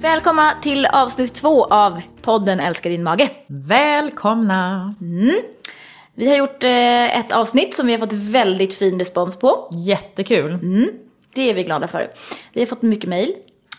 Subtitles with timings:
[0.00, 3.30] Välkomna till avsnitt två av podden Älskar din mage.
[3.46, 4.94] Välkomna!
[6.14, 9.68] Vi har gjort eh, ett avsnitt som vi har fått väldigt fin respons på.
[9.72, 10.58] Jättekul!
[11.34, 12.10] Det är vi glada för.
[12.52, 13.34] Vi har fått mycket mejl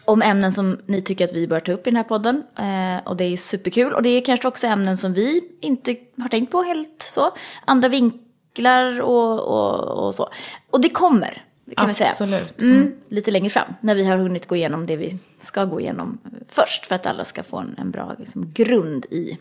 [0.06, 2.44] om ämnen som ni tycker att vi bör ta upp i den här podden.
[2.58, 3.94] Eh, och det är superkul.
[3.94, 7.32] Och det är kanske också ämnen som vi inte har tänkt på helt så.
[7.66, 10.30] Andra vinklar och, och, och så.
[10.72, 11.44] Och det kommer,
[11.76, 12.10] kan vi säga.
[12.10, 12.60] Absolut.
[12.62, 16.18] Mm, lite längre fram, när vi har hunnit gå igenom det vi ska gå igenom
[16.48, 16.86] först.
[16.86, 19.38] För att alla ska få en, en bra liksom, grund i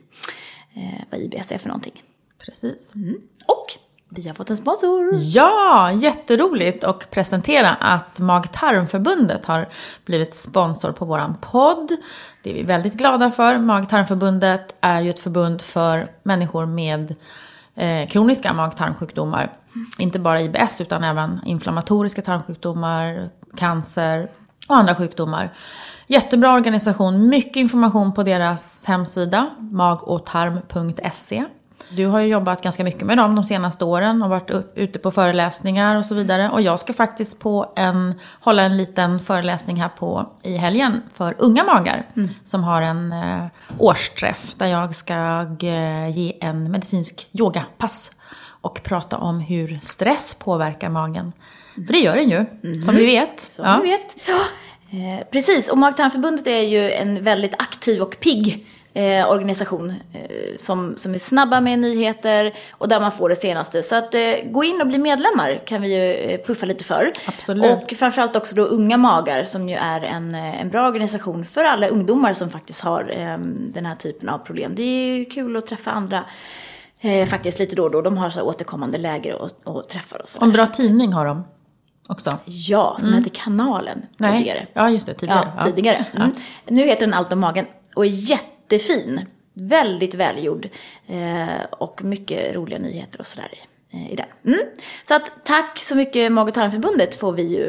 [0.75, 2.03] eh, vad IBS är för någonting.
[2.39, 2.93] Precis.
[3.47, 5.11] Och vi har fått en sponsor.
[5.15, 9.69] Ja, jätteroligt att presentera att Mag-tarmförbundet har
[10.05, 11.97] blivit sponsor på våran podd.
[12.43, 13.59] Det är vi väldigt glada för.
[13.59, 17.15] Mag-tarmförbundet är ju ett förbund för människor med
[17.75, 19.53] eh, kroniska mag-tarmsjukdomar.
[19.99, 24.29] Inte bara IBS utan även inflammatoriska tarmsjukdomar, cancer
[24.69, 25.53] och andra sjukdomar.
[26.07, 31.45] Jättebra organisation, mycket information på deras hemsida, magotarm.se.
[31.91, 35.11] Du har ju jobbat ganska mycket med dem de senaste åren och varit ute på
[35.11, 36.51] föreläsningar och så vidare.
[36.51, 41.35] Och jag ska faktiskt på en, hålla en liten föreläsning här på i helgen för
[41.39, 42.07] unga magar.
[42.45, 43.45] Som har en eh,
[43.79, 45.15] årsträff där jag ska
[45.63, 48.13] eh, ge en medicinsk yogapass.
[48.69, 51.33] Och prata om hur stress påverkar magen.
[51.75, 52.47] För det gör den ju,
[52.83, 53.41] som vi vet.
[53.41, 54.17] Som vi vet.
[54.27, 54.41] Ja.
[54.91, 60.97] Eh, precis, och Mag-tarmförbundet är ju en väldigt aktiv och pigg eh, organisation eh, som,
[60.97, 63.83] som är snabba med nyheter och där man får det senaste.
[63.83, 67.13] Så att eh, gå in och bli medlemmar kan vi ju eh, puffa lite för.
[67.27, 67.83] Absolut.
[67.83, 71.65] Och framförallt också då Unga Magar som ju är en, eh, en bra organisation för
[71.65, 73.05] alla ungdomar som faktiskt har
[73.73, 74.73] den här typen av problem.
[74.75, 76.25] Det är ju kul att träffa andra
[77.01, 78.03] eh, faktiskt lite då och då.
[78.03, 80.39] De har så återkommande läger och, och träffar och så.
[80.39, 81.45] Och en bra tidning har de
[82.09, 82.39] också.
[82.45, 84.67] Ja, som hette Kanalen tidigare.
[84.73, 85.15] Ja, just det.
[85.15, 85.53] Tidigare.
[85.59, 86.07] Ja, tidigare.
[86.15, 86.31] Mm.
[86.67, 89.21] Nu heter den Allt om magen och är jättefin.
[89.55, 90.69] Väldigt välgjord.
[91.07, 93.49] Eh, och mycket roliga nyheter och sådär
[93.91, 94.27] eh, i den.
[94.55, 94.67] Mm.
[95.05, 97.67] Så att tack så mycket Mag och tarmförbundet får vi ju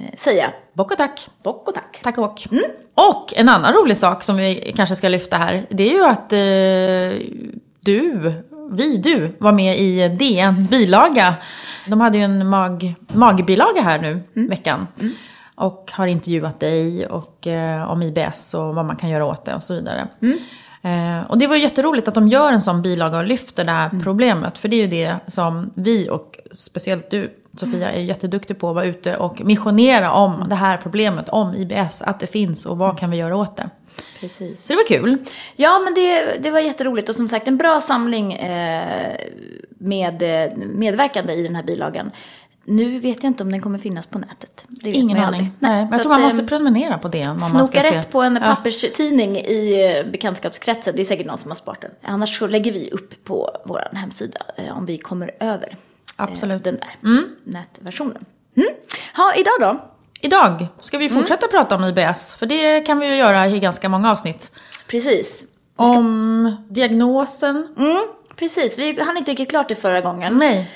[0.00, 0.50] eh, säga.
[0.72, 1.28] Bock och tack.
[1.42, 2.00] Bock och tack.
[2.02, 2.46] Tack och bock.
[2.94, 5.66] Och en annan rolig sak som vi kanske ska lyfta här.
[5.70, 7.36] Det är ju att eh,
[7.80, 8.32] du,
[8.70, 11.34] vi, du, var med i DN bilaga.
[11.86, 14.86] De hade ju en mag, magbilaga här nu veckan.
[15.54, 19.54] Och har intervjuat dig och, eh, om IBS och vad man kan göra åt det
[19.54, 20.08] och så vidare.
[20.82, 23.72] Eh, och det var ju jätteroligt att de gör en sån bilaga och lyfter det
[23.72, 24.58] här problemet.
[24.58, 28.74] För det är ju det som vi och speciellt du Sofia är jätteduktig på att
[28.74, 32.98] vara ute och missionera om det här problemet, om IBS, att det finns och vad
[32.98, 33.70] kan vi göra åt det.
[34.20, 34.64] Precis.
[34.66, 35.16] Så det var kul.
[35.56, 39.16] Ja, men det, det var jätteroligt och som sagt en bra samling eh,
[39.78, 42.10] med eh, medverkande i den här bilagan.
[42.64, 44.64] Nu vet jag inte om den kommer finnas på nätet.
[44.68, 45.52] Det Ingen man aning.
[45.58, 47.20] Nej, så jag tror man eh, måste prenumerera på det.
[47.20, 48.10] Om man Snoka ska rätt se.
[48.12, 48.54] på en Ja.
[48.54, 50.96] papperstidning i eh, bekantskapskretsen.
[50.96, 51.90] Det är säkert någon som har sparat den.
[52.02, 55.74] Annars så lägger vi upp på vår hemsida eh, om vi kommer över eh,
[56.16, 56.64] Absolut.
[56.64, 58.24] den där nätversionen.
[58.56, 58.68] Mm.
[59.16, 59.90] Ha, idag då?
[60.20, 63.88] Idag ska vi fortsätta prata om IBS, för det kan vi ju göra i ganska
[63.88, 64.50] många avsnitt.
[64.88, 65.42] Precis.
[65.76, 67.74] Om diagnosen.
[67.78, 68.02] Mm,
[68.36, 68.78] precis.
[68.78, 70.38] Vi hann inte riktigt klart det förra gången.
[70.38, 70.70] Nej.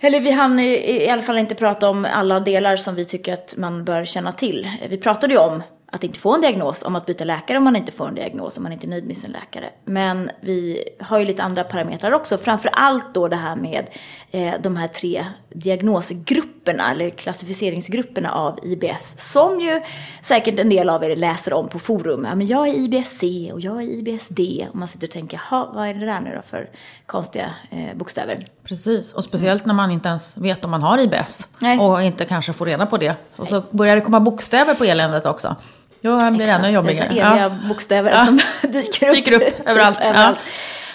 [0.00, 3.32] Eller vi hann i, i alla fall inte prata om alla delar som vi tycker
[3.32, 4.70] att man bör känna till.
[4.88, 5.62] Vi pratade ju om
[5.92, 8.56] att inte få en diagnos, om att byta läkare om man inte får en diagnos,
[8.56, 9.70] om man inte är nöjd med sin läkare.
[9.84, 12.38] Men vi har ju lite andra parametrar också.
[12.38, 13.86] Framför allt då det här med
[14.30, 19.32] eh, de här tre diagnosgrupperna, eller klassificeringsgrupperna av IBS.
[19.32, 19.80] Som ju
[20.22, 22.24] säkert en del av er läser om på forum.
[22.24, 24.66] Ja, men jag är IBS-C och jag är IBS-D.
[24.70, 26.70] Och man sitter och tänker, "Ha, vad är det där nu då för
[27.06, 28.46] konstiga eh, bokstäver?
[28.64, 31.54] Precis, och speciellt när man inte ens vet om man har IBS.
[31.60, 31.78] Nej.
[31.78, 33.14] Och inte kanske får reda på det.
[33.36, 35.56] Och så börjar det komma bokstäver på eländet också.
[36.00, 37.08] Jo, här blir det ännu jobbigare.
[37.08, 38.18] Dessa eviga bokstäver Ja.
[38.18, 39.14] som dyker upp.
[39.14, 40.06] Dyker upp typ överallt, ja.
[40.06, 40.38] överallt.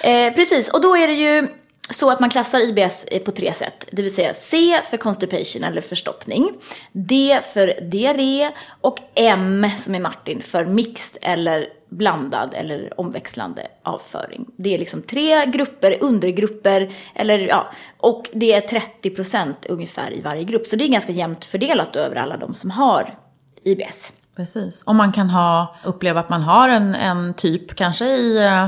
[0.01, 1.47] Eh, precis, och då är det ju
[1.89, 3.87] så att man klassar IBS på tre sätt.
[3.91, 6.49] Det vill säga C för constipation eller förstoppning.
[6.91, 8.49] D för diarré.
[8.81, 14.45] Och M som är Martin för mixed eller blandad eller omväxlande avföring.
[14.57, 18.61] Det är liksom tre grupper, undergrupper, eller ja, och det är
[19.03, 20.67] 30% ungefär i varje grupp.
[20.67, 23.17] Så det är ganska jämnt fördelat över alla de som har
[23.63, 24.11] IBS.
[24.35, 24.83] Precis.
[24.83, 28.65] Och man kan ha, uppleva att man har en, en typ, kanske i, eh,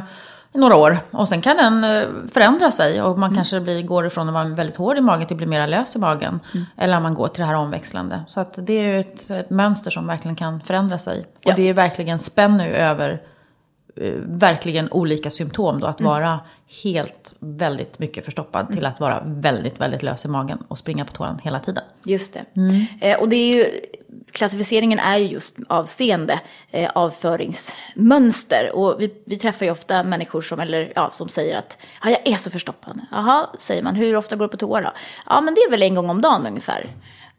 [0.54, 0.98] några år.
[1.12, 2.04] Och sen kan den eh,
[2.34, 3.02] förändra sig.
[3.02, 5.48] Och man kanske blir, går ifrån att vara väldigt hård i magen till att bli
[5.48, 6.40] mer lös i magen.
[6.78, 8.22] Eller man går till det här omväxlande.
[8.28, 11.20] Så att det är ju ett, ett mönster som verkligen kan förändra sig.
[11.20, 11.54] Och Ja.
[11.56, 13.22] det är verkligen spänner ju över
[14.26, 15.88] verkligen olika symptom då.
[15.88, 16.40] Att vara
[16.84, 21.14] helt väldigt mycket förstoppad till att vara väldigt, väldigt lös i magen och springa på
[21.14, 21.84] tårna hela tiden.
[22.04, 22.46] Just det.
[23.02, 23.66] Eh, och det är ju,
[24.32, 26.40] klassificeringen är ju just avseende
[26.72, 28.72] eh, avföringsmönster.
[28.74, 32.28] Och vi, vi träffar ju ofta människor som, eller, ja, som säger att ja, jag
[32.28, 33.02] är så förstoppad.
[33.12, 33.96] Jaha, säger man.
[33.96, 34.92] Hur ofta går du på toa då?
[35.26, 36.86] Ja, men det är väl en gång om dagen ungefär.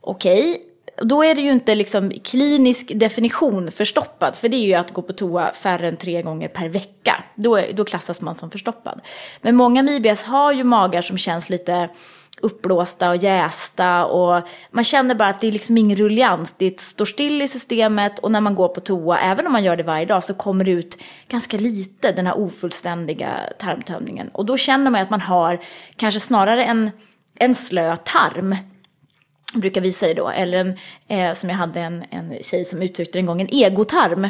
[0.01, 0.63] Okej.
[1.03, 5.03] Då är det ju inte liksom klinisk definition förstoppad, för det är ju att gå
[5.03, 7.25] på toa färre än tre gånger per vecka.
[7.35, 9.01] Då, då klassas man som förstoppad.
[9.43, 11.89] Men många med IBS har ju magar som känns lite
[12.41, 16.55] uppblåsta och jästa och man känner bara att det är liksom ingen rullians.
[16.59, 19.77] Det står still i systemet och när man går på toa, även om man gör
[19.77, 20.99] det varje dag, så kommer det ut
[21.29, 24.29] ganska lite, den här ofullständiga tarmtömningen.
[24.29, 25.59] Och då känner man att man har
[25.97, 26.91] kanske snarare en,
[27.35, 28.57] en slö tarm
[29.55, 30.77] brukar vi säga då, eller en,
[31.09, 34.29] eh, som jag hade en, en tjej som uttryckte en gång, en egotarm.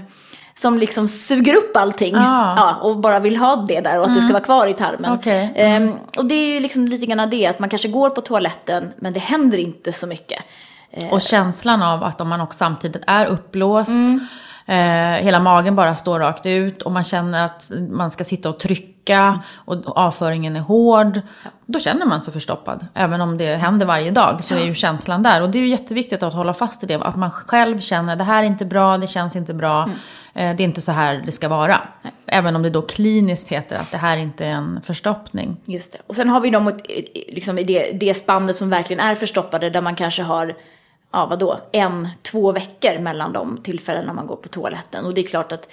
[0.59, 2.55] Som liksom suger upp allting Ah.
[2.57, 5.13] ja, och bara vill ha det där och att det ska vara kvar i tarmen.
[5.13, 5.53] Okej.
[5.57, 8.93] Ehm, och det är ju liksom lite grann det, att man kanske går på toaletten
[8.97, 10.43] men det händer inte så mycket.
[11.11, 14.27] Och känslan av att om man också samtidigt är uppblåst, Mm.
[14.67, 18.59] Eh, hela magen bara står rakt ut och man känner att man ska sitta och
[18.59, 21.21] trycka och avföringen är hård.
[21.67, 22.87] Då känner man sig förstoppad.
[22.95, 25.43] Även om det händer varje dag så är ju känslan där.
[25.43, 26.95] Och det är ju jätteviktigt att hålla fast i det.
[26.95, 29.83] Att man själv känner att det här är inte bra, det känns inte bra.
[29.83, 29.97] Mm.
[30.37, 31.81] Eh, det är inte så här det ska vara.
[32.27, 35.57] Även om det då kliniskt heter att det här inte är en förstoppning.
[35.65, 35.99] Just det.
[36.07, 36.73] Och sen har vi de
[37.29, 40.55] liksom i det, det spannet som verkligen är förstoppade där man kanske har,
[41.13, 45.05] ja vadå, en, två veckor mellan de tillfällen när man går på toaletten.
[45.05, 45.69] Och det är klart att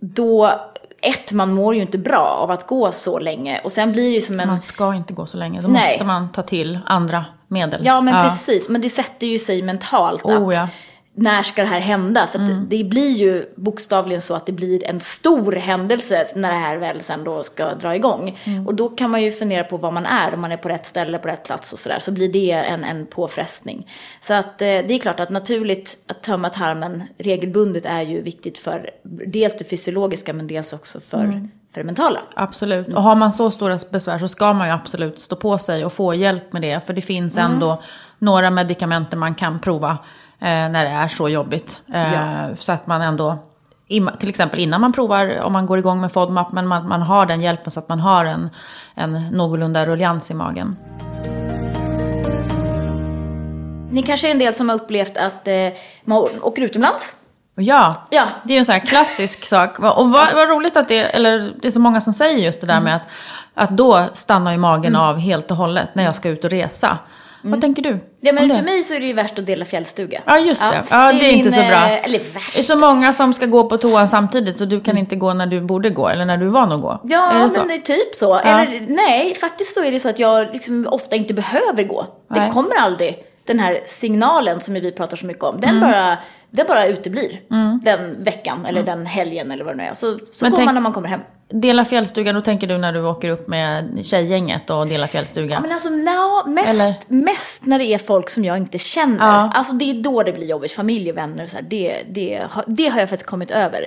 [0.00, 0.60] då,
[1.02, 3.60] ett, man mår ju inte bra av att gå så länge.
[3.64, 4.48] Och sen blir det som en...
[4.48, 5.60] Man ska inte gå så länge.
[5.60, 5.92] Då Nej.
[5.92, 7.80] måste man ta till andra medel.
[7.84, 8.68] Ja, men precis.
[8.68, 10.68] Men det sätter ju sig mentalt Oh, att ja.
[11.14, 12.26] När ska det här hända?
[12.26, 16.56] För att det blir ju bokstavligen så att det blir en stor händelse när det
[16.58, 18.38] här väl sen då ska dra igång.
[18.66, 20.86] Och då kan man ju fundera på var man är, om man är på rätt
[20.86, 21.98] ställe, på rätt plats och sådär.
[22.00, 23.90] Så blir det en, en påfrestning.
[24.20, 28.58] Så att eh, det är klart att naturligt att tömma tarmen regelbundet är ju viktigt
[28.58, 28.90] för
[29.26, 32.20] dels det fysiologiska men dels också för, för det mentala.
[32.34, 32.88] Absolut.
[32.88, 35.92] Och har man så stora besvär så ska man ju absolut stå på sig och
[35.92, 36.86] få hjälp med det.
[36.86, 37.52] För det finns Mm.
[37.52, 37.82] ändå
[38.18, 39.98] några medikamenter man kan prova
[40.40, 41.80] när det är så jobbigt.
[41.94, 42.48] Eh, Ja.
[42.58, 43.38] Så att man ändå,
[44.18, 47.26] till exempel innan man provar, om man går igång med FODMAP, men man, man har
[47.26, 48.50] den hjälpen så att man har en,
[48.94, 50.76] en någorlunda rullians i magen.
[53.92, 55.54] Ni kanske är en del som har upplevt att eh,
[56.04, 57.16] man åker utomlands.
[57.54, 58.26] Ja, Ja.
[58.44, 59.78] det är ju en sån här klassisk sak.
[59.78, 62.66] Och vad, vad roligt att det, eller det är så många som säger just det
[62.66, 63.02] där med att,
[63.54, 66.98] att då stannar ju magen av helt och hållet när jag ska ut och resa.
[67.42, 67.98] Vad tänker du?
[68.20, 68.54] Ja, men det?
[68.54, 70.20] för mig så är det ju värst att dela fjällstuga.
[70.26, 70.82] Ja, just det.
[70.90, 71.66] Ja, det är inte så bra.
[71.90, 72.64] eh, Eller Det är värst.
[72.64, 75.60] så många som ska gå på toan samtidigt så du kan inte gå när du
[75.60, 77.00] borde gå eller när du är van att gå.
[77.04, 77.64] Ja, är det men så?
[77.64, 78.38] det är typ så.
[78.38, 82.06] Eller nej, faktiskt så är det så att jag liksom ofta inte behöver gå.
[82.34, 82.50] Det Nej.
[82.52, 85.54] kommer aldrig den här signalen som vi pratar så mycket om.
[85.54, 85.60] Mm.
[85.70, 86.18] Den bara,
[86.50, 87.40] den bara uteblir.
[87.82, 89.94] Den veckan eller den helgen eller vad det nu är.
[89.94, 91.20] Så, så Men går tänk- man när man kommer hem.
[91.52, 95.54] Dela fjällstuga, då tänker du när du åker upp med tjejgänget och delar fjällstuga.
[95.54, 96.94] Ja, men alltså, no, mest, Eller?
[97.08, 99.26] mest när det är folk som jag inte känner.
[99.26, 99.50] Ja.
[99.54, 100.72] Alltså det är då det blir jobbigt.
[100.72, 103.86] Familj och vänner och så här, det, det, har- det har jag faktiskt kommit över.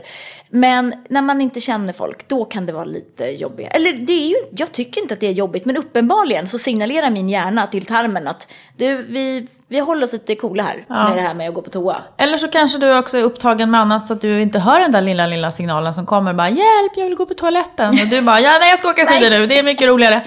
[0.49, 3.67] Men när man inte känner folk, då kan det vara lite jobbigt.
[3.71, 7.09] Eller det är ju, jag tycker inte att det är jobbigt, men uppenbarligen så signalerar
[7.09, 11.21] min hjärna till tarmen att du, vi, vi håller oss lite coola här med det
[11.21, 11.95] här med att gå på toa.
[12.17, 14.91] Eller så kanske du också är upptagen med annat så att du inte hör den
[14.91, 18.21] där lilla, lilla signalen som kommer bara “Hjälp, jag vill gå på toaletten” och du
[18.21, 20.21] bara “Ja, nej jag ska åka skidor nu, det är mycket roligare”.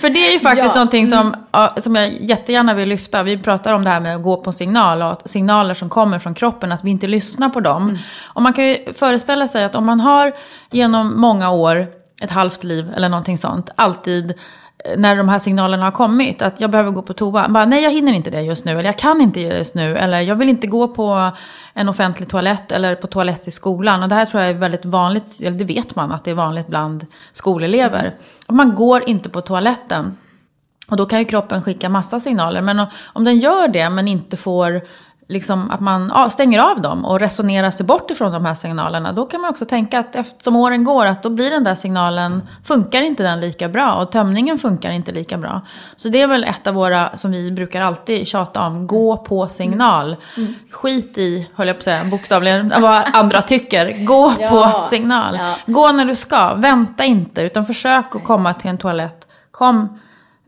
[0.00, 0.74] För det är ju faktiskt Ja.
[0.74, 3.22] någonting som, ja, som jag jättegärna vill lyfta.
[3.22, 6.34] Vi pratar om det här med att gå på signal och signaler som kommer från
[6.34, 7.98] kroppen, att vi inte lyssnar på dem.
[8.34, 10.32] Och man kan ju föreställa sig att om man har
[10.70, 11.86] genom många år,
[12.22, 14.34] ett halvt liv eller någonting sånt, alltid
[14.96, 17.48] när de här signalerna har kommit, att jag behöver gå på toa.
[17.48, 20.20] Bara, nej, jag hinner inte det just nu, eller jag kan inte just nu, eller
[20.20, 21.30] jag vill inte gå på
[21.74, 24.02] en offentlig toalett eller på toalett i skolan.
[24.02, 26.34] Och det här tror jag är väldigt vanligt, eller det vet man att det är
[26.34, 28.14] vanligt bland skolelever.
[28.46, 30.16] Och man går inte på toaletten.
[30.90, 32.60] Och då kan ju kroppen skicka massa signaler.
[32.60, 34.82] Men om den gör det men inte får
[35.28, 39.12] liksom, att man stänger av dem och resonerar sig bort ifrån de här signalerna.
[39.12, 42.48] Då kan man också tänka att eftersom åren går att då blir den där signalen,
[42.64, 45.62] funkar inte den lika bra och tömningen funkar inte lika bra.
[45.96, 49.48] Så det är väl ett av våra, som vi brukar alltid tjata om, gå på
[49.48, 50.16] signal.
[50.36, 50.54] Mm.
[50.70, 54.04] Skit i, höll jag på att säga, bokstavligen vad andra tycker.
[54.04, 54.48] Gå ja.
[54.48, 55.36] på signal.
[55.36, 55.54] Ja.
[55.66, 59.26] Gå när du ska, vänta inte utan försök att komma till en toalett.
[59.50, 59.98] Kom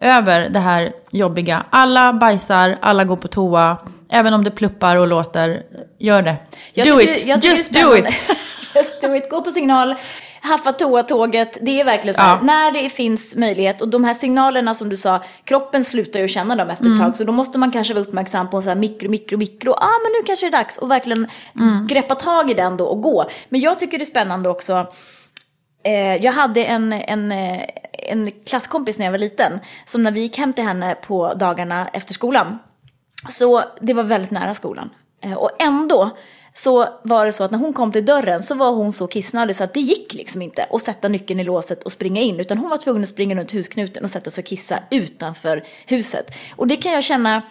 [0.00, 1.64] över det här jobbiga.
[1.70, 3.76] Alla bajsar, alla går på toa.
[4.10, 5.62] Även om det pluppar och låter,
[5.98, 6.36] gör det.
[6.74, 8.04] Jag do it, just do it.
[8.74, 9.94] just do it, gå på signal.
[10.42, 12.42] Haffa toa-tåget, det är verkligen så här, ja.
[12.42, 16.56] när det finns möjlighet och de här signalerna som du sa, kroppen slutar ju känna
[16.56, 17.00] dem efter ett mm.
[17.00, 19.98] tag så då måste man kanske vara uppmärksam på så här mikro, mikro, mikro, ah
[20.02, 21.26] men nu kanske det är dags och verkligen
[21.60, 21.86] mm.
[21.86, 23.24] greppa tag i den då och gå.
[23.48, 24.86] Men jag tycker det är spännande också,
[25.84, 27.62] eh, jag hade en, en, eh,
[27.92, 31.88] en klasskompis när jag var liten som när vi gick hem till henne på dagarna
[31.92, 32.58] efter skolan
[33.28, 34.90] så det var väldigt nära skolan.
[35.22, 36.10] Eh, och ändå
[36.54, 39.56] så var det så att när hon kom till dörren så var hon så kissnödig
[39.56, 42.40] så att det gick liksom inte att sätta nyckeln i låset och springa in.
[42.40, 46.26] Utan hon var tvungen att springa runt husknuten och sätta sig och kissa utanför huset.
[46.56, 47.42] Och det kan jag känna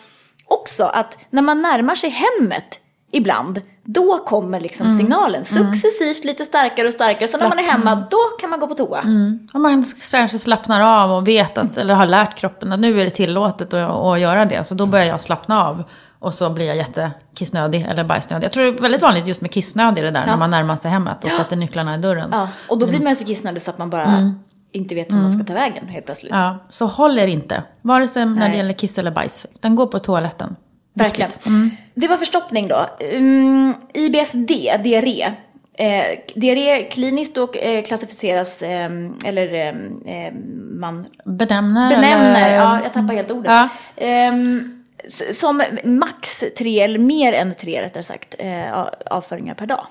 [0.45, 2.79] också att när man närmar sig hemmet
[3.11, 4.97] ibland, då kommer liksom mm.
[4.97, 7.27] signalen successivt lite starkare och starkare.
[7.27, 9.01] Så när man är hemma, då kan man gå på toa.
[9.01, 9.47] Mm.
[9.53, 13.05] Och man kanske slappnar av och vet att, eller har lärt kroppen att nu är
[13.05, 14.63] det tillåtet att, att göra det.
[14.63, 15.83] Så då börjar jag slappna av.
[16.21, 18.45] Och så blir jag jättekissnödig eller bajsnödig.
[18.45, 20.25] Jag tror det är väldigt vanligt just med kissnödig det där, ja.
[20.25, 21.37] när man närmar sig hemmet och ja.
[21.37, 22.29] sätter nycklarna i dörren.
[22.31, 23.03] Ja, och då blir mm.
[23.05, 24.39] man så kissnödig så att man bara mm.
[24.71, 26.31] inte vet var man ska ta vägen helt plötsligt.
[26.31, 27.63] Ja, så håll er inte.
[27.81, 28.39] Vare sig Nej.
[28.39, 29.45] när det gäller kiss eller bajs.
[29.59, 30.55] Den går på toaletten.
[31.03, 31.31] Verkligen.
[31.45, 31.71] Mm.
[31.93, 32.89] Det var förstoppning då.
[33.13, 34.51] Um, IBSD,
[34.83, 35.31] diarré.
[35.73, 38.89] Eh, diarré kliniskt då eh, klassificeras, eh,
[39.25, 40.33] eller ehm, eh,
[40.79, 41.89] man benämner.
[41.89, 42.55] Benämner, eller?
[42.55, 43.51] ja jag tappar helt ordet.
[43.51, 43.69] Ja.
[43.95, 44.83] Ehm,
[45.31, 49.85] som max tre, eller mer än tre rättare sagt, eh, avföringar per dag.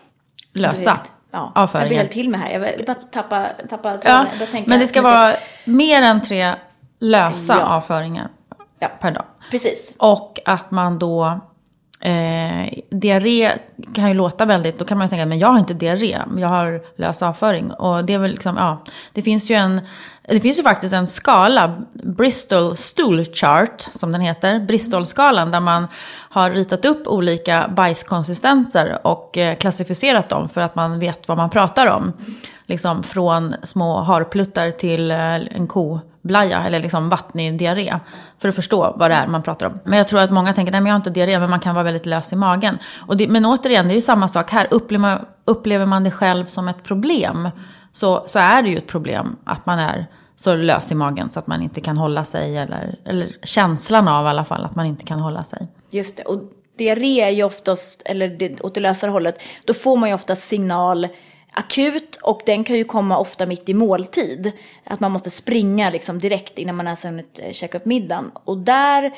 [0.54, 0.98] Lösa
[1.30, 1.84] ja, avföringar.
[1.84, 2.50] Jag blir helt till med här.
[2.50, 4.26] Jag bara tappa, tappa ja,
[4.66, 5.34] Men det ska vara
[5.64, 6.54] mer än tre
[6.98, 7.66] lösa ja.
[7.66, 8.28] avföringar
[8.78, 8.88] ja.
[9.00, 9.24] per dag.
[9.50, 9.96] Precis.
[9.98, 11.40] Och att man då
[12.00, 13.58] Eh, diarré
[13.94, 16.48] kan ju låta väldigt, då kan man ju tänka, men jag har inte diarré, jag
[16.48, 17.70] har lös avföring.
[17.70, 19.80] Och det är väl liksom, ja, det finns ju en,
[20.28, 25.88] det finns ju faktiskt en skala, Bristol Stool Chart, som den heter, Bristol-skalan, där man
[26.30, 31.50] har ritat upp olika bajskonsistenser och eh, klassificerat dem för att man vet vad man
[31.50, 32.12] pratar om.
[32.66, 37.98] Liksom från små harpluttar till eh, en ko blaja eller liksom vattnig diarré.
[38.38, 39.78] För att förstå vad det är man pratar om.
[39.84, 41.74] Men jag tror att många tänker, nej men jag har inte diarré, men man kan
[41.74, 42.78] vara väldigt lös i magen.
[43.06, 44.68] Och det, men återigen, det är ju samma sak här.
[44.70, 47.50] Upplever man, upplever man det själv som ett problem,
[47.92, 50.06] så, så är det ju ett problem att man är
[50.36, 52.56] så lös i magen så att man inte kan hålla sig.
[52.56, 55.68] Eller, eller känslan av i alla fall att man inte kan hålla sig.
[55.90, 56.22] Just det.
[56.22, 56.40] Och
[56.78, 60.48] diarré är ju oftast, eller det, åt det lösare hållet, då får man ju oftast
[60.48, 61.08] signal
[61.58, 64.52] akut och den kan ju komma ofta mitt i måltid.
[64.84, 68.30] Att man måste springa liksom direkt innan man har hunnit eh, käka upp middagen.
[68.44, 69.12] Och där,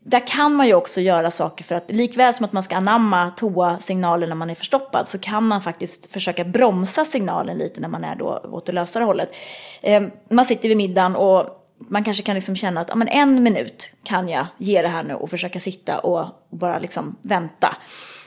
[0.00, 3.30] där kan man ju också göra saker för att likväl som att man ska anamma
[3.30, 8.04] toa-signalen när man är förstoppad så kan man faktiskt försöka bromsa signalen lite när man
[8.04, 9.34] är då åt det lösare hållet.
[9.82, 13.42] Ehm, man sitter vid middagen och man kanske kan liksom känna att ja, men en
[13.42, 17.76] minut kan jag ge det här nu och försöka sitta och bara liksom vänta.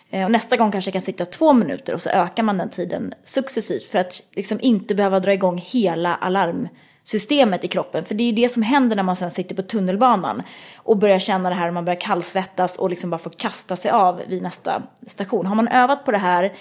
[0.10, 2.70] Eh, och nästa gång kanske jag kan sitta två minuter och så ökar man den
[2.70, 8.06] tiden successivt för att liksom inte behöva dra igång hela alarmsystemet i kroppen.
[8.06, 10.44] För det är ju det som händer när man sen sitter på tunnelbanan
[10.76, 13.92] och börjar känna det här och man börjar kallsvettas och liksom bara får kasta sig
[13.92, 15.46] av vid nästa station.
[15.46, 16.54] Har man övat på det här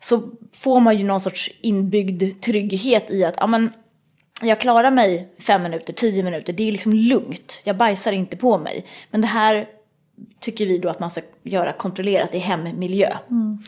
[0.00, 0.22] så
[0.56, 3.72] får man ju någon sorts inbyggd trygghet i att ja, men,
[4.42, 7.62] jag klarar mig fem minuter, tio minuter, det är liksom lugnt.
[7.64, 8.86] Jag bajsar inte på mig.
[9.10, 9.66] Men det här
[10.40, 13.16] tycker vi då att man ska göra kontrollerat i hemmiljö.
[13.30, 13.58] Mm.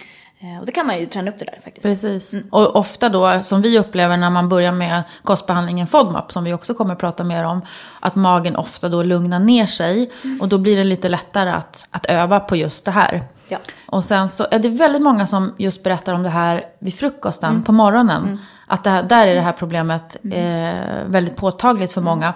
[0.60, 1.82] Och då kan man ju träna upp det där faktiskt.
[1.82, 2.32] Precis.
[2.32, 2.46] Mm.
[2.50, 6.74] Och ofta då, som vi upplever när man börjar med kostbehandlingen FODMAP, som vi också
[6.74, 7.60] kommer att prata mer om,
[8.00, 10.10] att magen ofta då lugnar ner sig.
[10.24, 10.40] Mm.
[10.40, 13.24] Och då blir det lite lättare att, att öva på just det här.
[13.48, 13.58] Ja.
[13.86, 17.50] Och sen så är det väldigt många som just berättar om det här vid frukosten
[17.50, 17.64] mm.
[17.64, 18.22] på morgonen.
[18.22, 18.38] Mm.
[18.66, 20.38] Att det här, där är det här problemet mm.
[20.38, 22.34] eh, väldigt påtagligt för många.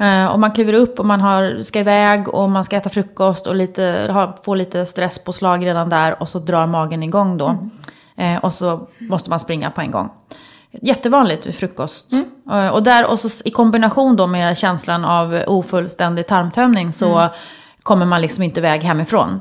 [0.00, 3.46] Eh, och man kliver upp och man har, ska iväg och man ska äta frukost
[3.46, 4.14] och lite,
[4.44, 7.46] få lite stresspåslag redan där och så drar magen igång då.
[7.46, 7.70] Mm.
[8.36, 10.10] Eh, och så måste man springa på en gång.
[10.70, 12.12] Jättevanligt vid frukost.
[12.12, 12.26] Mm.
[12.50, 17.30] Eh, och, där, och så i kombination då med känslan av ofullständig tarmtömning så mm.
[17.82, 19.40] kommer man liksom inte iväg hemifrån.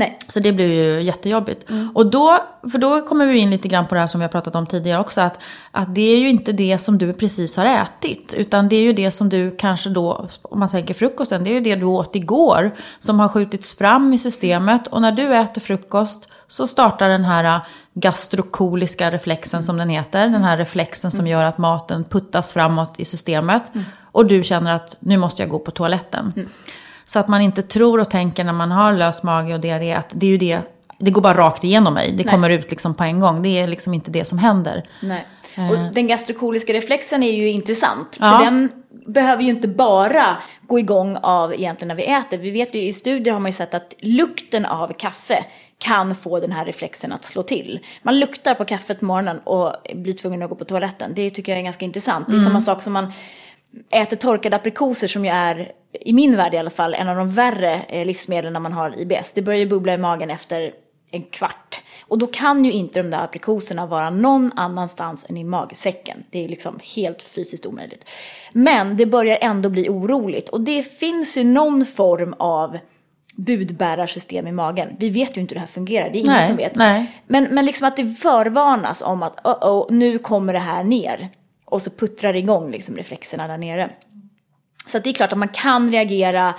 [0.00, 0.16] Nej.
[0.28, 1.70] Så det blir ju jättejobbigt.
[1.94, 2.38] Och då,
[2.72, 4.66] för då kommer vi in lite grann på det här som vi har pratat om
[4.66, 5.20] tidigare också.
[5.20, 5.38] Att,
[5.70, 8.34] att det är ju inte det som du precis har ätit.
[8.34, 11.54] Utan det är ju det som du kanske då, om man tänker frukosten, det är
[11.54, 12.76] ju det du åt igår.
[12.98, 14.86] Som har skjutits fram i systemet.
[14.86, 17.60] Och när du äter frukost så startar den här
[17.94, 20.28] gastrokoliska reflexen som den heter.
[20.28, 23.62] Den här reflexen som gör att maten puttas framåt i systemet.
[24.12, 26.32] Och du känner att nu måste jag gå på toaletten.
[27.12, 30.08] Så att man inte tror och tänker när man har lös mage och diarré att
[30.10, 30.60] det är ju det,
[30.98, 32.12] det går bara rakt igenom mig.
[32.12, 32.34] Det Nej.
[32.34, 33.42] kommer ut liksom på en gång.
[33.42, 34.88] Det är liksom inte det som händer.
[35.02, 35.26] Nej.
[35.56, 38.18] Och den gastrokoliska reflexen är ju intressant.
[38.20, 38.38] Ja.
[38.38, 38.72] För den
[39.06, 42.38] behöver ju inte bara gå igång av egentligen när vi äter.
[42.38, 45.44] Vi vet ju i studier har man ju sett att lukten av kaffe
[45.78, 47.80] kan få den här reflexen att slå till.
[48.02, 51.12] Man luktar på kaffet på morgonen och blir tvungen att gå på toaletten.
[51.14, 52.26] Det tycker jag är ganska intressant.
[52.28, 53.12] Det är samma sak som man
[53.90, 57.32] äter torkade aprikoser som ju är, i min värld i alla fall, en av de
[57.32, 59.32] värre eh, livsmedlen när man har IBS.
[59.32, 60.72] Det börjar ju bubbla i magen efter
[61.10, 61.80] en kvart.
[62.06, 66.24] Och då kan ju inte de där aprikoserna vara någon annanstans än i magsäcken.
[66.30, 68.08] Det är liksom helt fysiskt omöjligt.
[68.52, 70.48] Men det börjar ändå bli oroligt.
[70.48, 72.78] Och det finns ju någon form av
[73.36, 74.96] budbärarsystem i magen.
[74.98, 76.74] Vi vet ju inte hur det här fungerar, det är ingen Nej, som vet.
[76.74, 77.12] nej.
[77.26, 81.28] Men, men liksom att det förvarnas om att oh, oh, nu kommer det här ner.
[81.70, 83.90] Och så puttrar igång liksom reflexerna där nere.
[84.86, 86.54] Så det är klart att man kan reagera.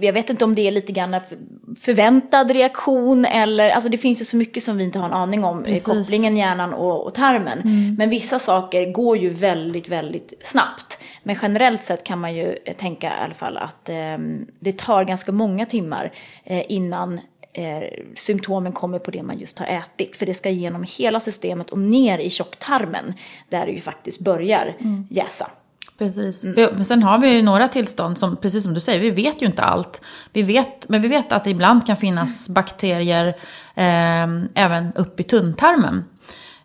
[0.00, 1.38] Jag vet inte om det är lite grann för-
[1.80, 5.44] förväntad reaktion eller, alltså det finns ju så mycket som vi inte har en aning
[5.44, 5.88] om, Precis.
[5.88, 6.02] Mm.
[6.02, 7.62] kopplingen hjärnan och, och tarmen.
[7.98, 10.98] Men vissa saker går ju väldigt, väldigt snabbt.
[11.22, 14.18] Men generellt sett kan man ju tänka i alla fall att eh,
[14.60, 16.12] det tar ganska många timmar
[16.44, 17.20] eh, innan
[17.58, 20.16] eh, symptomen kommer på det man just har ätit.
[20.16, 23.14] För det ska igenom hela systemet och ner i tjocktarmen
[23.48, 25.06] där det ju faktiskt börjar Mm.
[25.10, 25.50] jäsa.
[25.98, 26.44] Precis.
[26.44, 29.46] Men sen har vi ju några tillstånd som, precis som du säger, vi vet ju
[29.46, 30.00] inte allt.
[30.32, 33.26] Vi vet, men vi vet att det ibland kan finnas bakterier
[33.74, 36.04] eh, även upp i tunntarmen.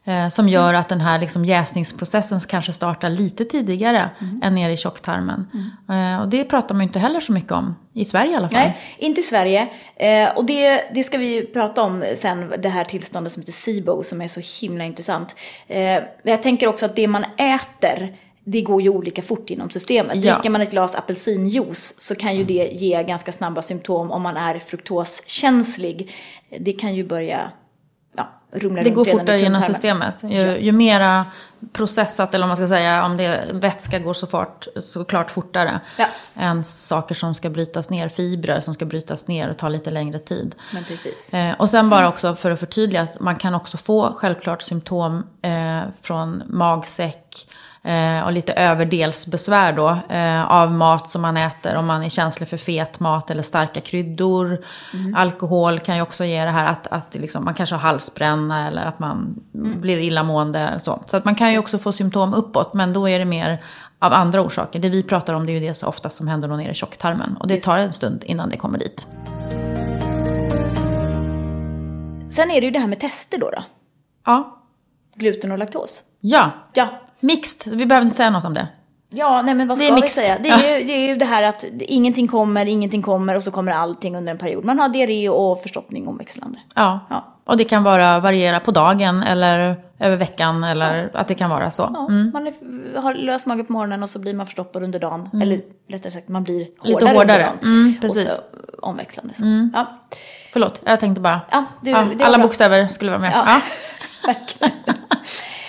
[0.06, 4.10] Eh, som gör att den här liksom jäsningsprocessen kanske startar lite tidigare
[4.44, 5.48] än nere i tjocktarmen.
[5.90, 8.50] Eh, och det pratar man ju inte heller så mycket om, i Sverige i alla
[8.50, 8.60] fall.
[8.60, 9.68] Nej, inte i Sverige.
[9.96, 14.04] Eh, och det, det ska vi prata om sen, det här tillståndet som heter SIBO
[14.04, 15.36] som är så himla intressant.
[15.68, 20.24] Eh, jag tänker också att det man äter, det går ju olika fort inom systemet.
[20.24, 20.34] Ja.
[20.34, 24.38] Dricker man ett glas apelsinjuice så kan ju det ge ganska snabba symptom om man
[24.38, 26.12] är fruktoskänslig.
[26.60, 27.52] Det kan ju börja
[28.18, 30.16] ja, rumla Det runt går redan i fortare genom systemet.
[30.24, 31.26] Ju, ju mera
[31.74, 35.80] processat, eller om man ska säga, om det vätska går så fort, såklart fortare.
[35.98, 36.06] Ja.
[36.36, 40.20] Än saker som ska brytas ner, fibrer som ska brytas ner och ta lite längre
[40.20, 40.56] tid.
[40.74, 41.34] Men precis.
[41.34, 45.28] Eh, och sen bara också för att förtydliga att man kan också få självklart symptom
[45.42, 47.48] eh, från magsäck
[47.84, 52.50] eh, och lite överdelsbesvär då eh, av mat som man äter om man är känslig
[52.50, 54.66] för fet mat eller starka kryddor.
[55.16, 58.86] Alkohol kan ju också ge det här att, att liksom, man kanske har halsbränna eller
[58.86, 60.60] att man blir illamående.
[60.60, 61.04] eller Så.
[61.06, 63.64] så att man kan ju också få symptom uppåt men då är det mer
[64.00, 64.80] av andra orsaker.
[64.80, 66.74] Det vi pratar om det är ju det så ofta som händer då nere i
[66.74, 69.08] tjocktarmen och det tar en stund innan det kommer dit.
[72.30, 73.50] Sen är det ju det här med tester då.
[73.50, 73.64] då.
[74.26, 74.60] Ja,
[75.16, 76.02] Gluten och laktos.
[76.20, 76.88] Ja, Ja,
[77.24, 77.74] mixed.
[77.78, 78.68] Vi behöver inte säga något om det.
[79.16, 80.24] Ja, nej men vad ska vi mixed.
[80.24, 80.38] säga?
[80.40, 83.52] Det är, ju, det är ju det här att ingenting kommer, ingenting kommer och så
[83.52, 84.66] kommer allting under en period.
[84.66, 86.60] Man har diarré och förstoppning omväxlande.
[86.76, 87.00] Ja.
[87.10, 87.26] Ja.
[87.46, 91.72] Och det kan vara variera på dagen eller över veckan eller att det kan vara
[91.72, 91.90] så.
[91.94, 92.32] Ja, Mm.
[92.34, 95.30] Man är, har lös mage på morgonen och så blir man förstoppad under dagen.
[95.42, 97.22] Eller rättare sagt, man blir hårdare, Lite hårdare.
[97.22, 97.58] under dagen.
[97.64, 98.26] Mm, precis.
[98.26, 98.42] Och så
[98.88, 99.34] omväxlande.
[99.36, 99.44] Så.
[99.74, 99.86] Ja.
[100.54, 101.42] Förlåt, jag tänkte bara.
[101.52, 102.48] Ja, du, Ja, alla bra.
[102.48, 103.32] bokstäver skulle vara med.
[103.36, 103.62] Ja.
[104.28, 104.34] Ja.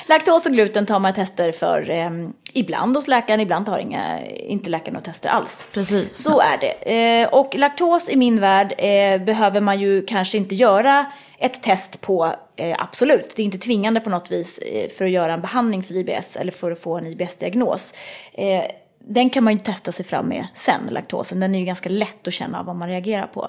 [0.07, 2.11] Laktos och gluten tar man tester för eh,
[2.53, 5.67] ibland hos läkaren, ibland tar inga, inte läkaren några tester alls.
[5.73, 6.23] Precis.
[6.23, 6.95] Så är det.
[7.23, 11.07] Eh, och laktos i min värld eh, behöver man ju kanske inte göra
[11.39, 13.33] ett test på, eh, absolut.
[13.37, 16.37] Det är inte tvingande på något vis eh, för att göra en behandling för IBS
[16.37, 17.95] eller för att få en IBS-diagnos.
[18.33, 18.65] Eh,
[19.07, 21.41] den kan man ju testa sig fram med sen, laktosen.
[21.41, 23.49] Den är ju ganska lätt att känna av vad man reagerar på.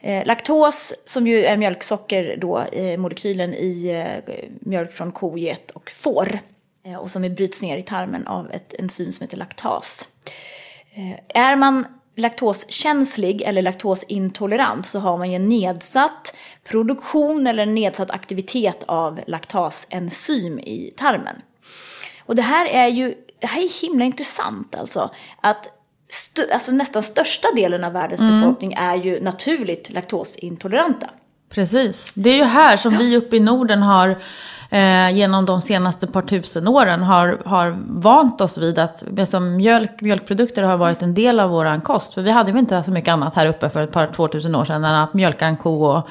[0.00, 5.70] Eh, laktos, som ju är mjölksocker då, eh, molekylen i eh, mjölk från ko, get
[5.70, 6.38] och får.
[6.86, 10.08] Eh, och som bryts ner i tarmen av ett enzym som heter laktas.
[10.94, 16.34] Eh, Är man laktoskänslig eller laktosintolerant så har man ju nedsatt
[16.64, 21.42] produktion eller nedsatt aktivitet av laktasenzym i tarmen.
[22.26, 25.10] Och det här är ju det här är himla intressant alltså.
[25.40, 25.77] Att
[26.08, 31.06] st- alltså nästan största delen av världens befolkning är ju naturligt laktosintoleranta.
[31.50, 32.12] Precis.
[32.14, 34.16] Det är ju här som vi uppe i Norden har
[34.70, 40.00] eh, genom de senaste par tusen åren har, har vant oss vid att som mjölk,
[40.00, 42.14] mjölkprodukter har varit en del av vår kost.
[42.14, 44.54] För vi hade ju inte så mycket annat här uppe för ett par, två tusen
[44.54, 46.08] år sedan än att mjölka en ko och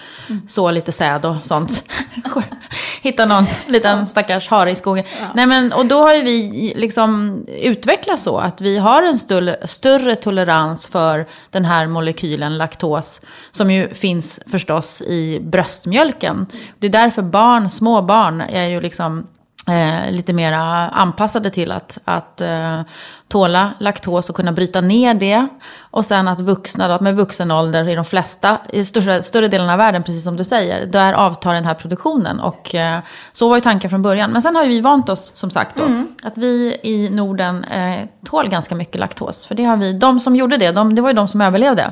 [0.50, 1.84] så lite säd och sånt.
[3.02, 5.04] Hitta någon liten stackars hare i skogen.
[5.20, 5.28] Ja.
[5.34, 9.68] Nej, men, och då har ju vi liksom utvecklats så att vi har en större,
[9.68, 13.22] större tolerans för den här molekylen laktos.
[13.52, 16.48] Som ju finns förstås i bröstmjölken.
[16.80, 19.28] Det är därför barn, små barn är ju liksom
[19.68, 22.82] eh, lite mer anpassade till att, att eh,
[23.28, 25.48] tåla laktos och kunna bryta ner det.
[25.82, 29.70] Och sen att vuxna, då, med vuxen ålder i de flesta, i större, större delen
[29.70, 32.40] av världen, precis som du säger, där avtar den här produktionen.
[32.40, 33.00] Och eh,
[33.32, 34.32] så var ju tanken från början.
[34.32, 36.08] Men sen har ju vi vant oss, som sagt, då, mm.
[36.24, 39.48] att vi i Norden eh, tål ganska mycket laktos.
[39.48, 41.92] För det har vi, de som gjorde det, de, det var ju de som överlevde.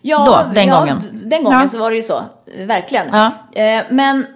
[0.00, 1.02] Ja, då, den ja, gången.
[1.12, 1.68] Den gången ja.
[1.68, 2.22] så var det ju så,
[2.66, 3.06] verkligen.
[3.12, 3.30] Ja.
[3.62, 4.26] Eh, men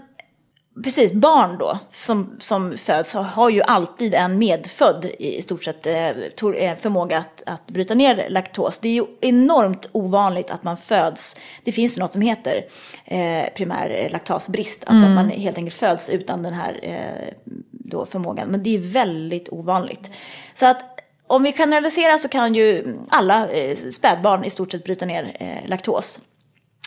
[0.84, 5.94] Precis, barn då som, som föds har ju alltid en medfödd i stort sett eh,
[5.94, 8.78] eh, förmåga att, att bryta ner laktos.
[8.78, 12.64] Det är ju enormt ovanligt att man föds, det finns något som heter
[13.04, 15.18] eh, primär laktasbrist, alltså mm.
[15.18, 17.34] att man helt enkelt föds utan den här eh,
[17.70, 18.48] då förmågan.
[18.48, 20.10] Men det är väldigt ovanligt.
[20.54, 20.84] Så att
[21.26, 25.68] om vi generaliserar så kan ju alla eh, spädbarn i stort sett bryta ner eh,
[25.68, 26.18] laktos.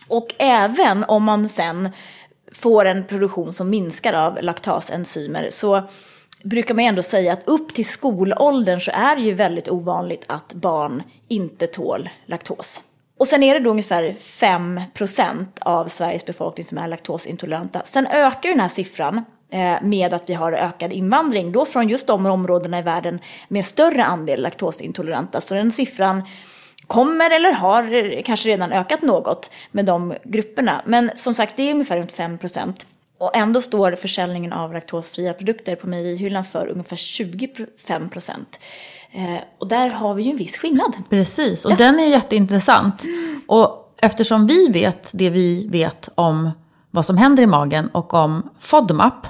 [0.07, 1.89] Och även om man sen
[2.55, 5.83] får en produktion som minskar av laktasenzymer så
[6.43, 10.53] brukar man ändå säga att upp till skolåldern så är det ju väldigt ovanligt att
[10.53, 12.81] barn inte tål laktos.
[13.19, 17.81] Och sen är det då ungefär 5% av Sveriges befolkning som är laktosintoleranta.
[17.85, 21.89] Sen ökar ju den här siffran eh, med att vi har ökad invandring, då från
[21.89, 25.41] just de områdena i världen med större andel laktosintoleranta.
[25.41, 26.23] Så den siffran
[26.87, 30.81] kommer eller har kanske redan ökat något med de grupperna.
[30.85, 32.85] Men som sagt, det är ungefär runt 5 procent.
[33.17, 38.59] Och ändå står försäljningen av laktosfria produkter på mejerihyllan för ungefär 25 procent.
[39.11, 40.93] Eh, och där har vi ju en viss skillnad.
[41.09, 41.75] Precis, och ja.
[41.75, 43.03] den är jätteintressant.
[43.47, 46.51] Och eftersom vi vet det vi vet om
[46.91, 49.27] vad som händer i magen och om FODMAP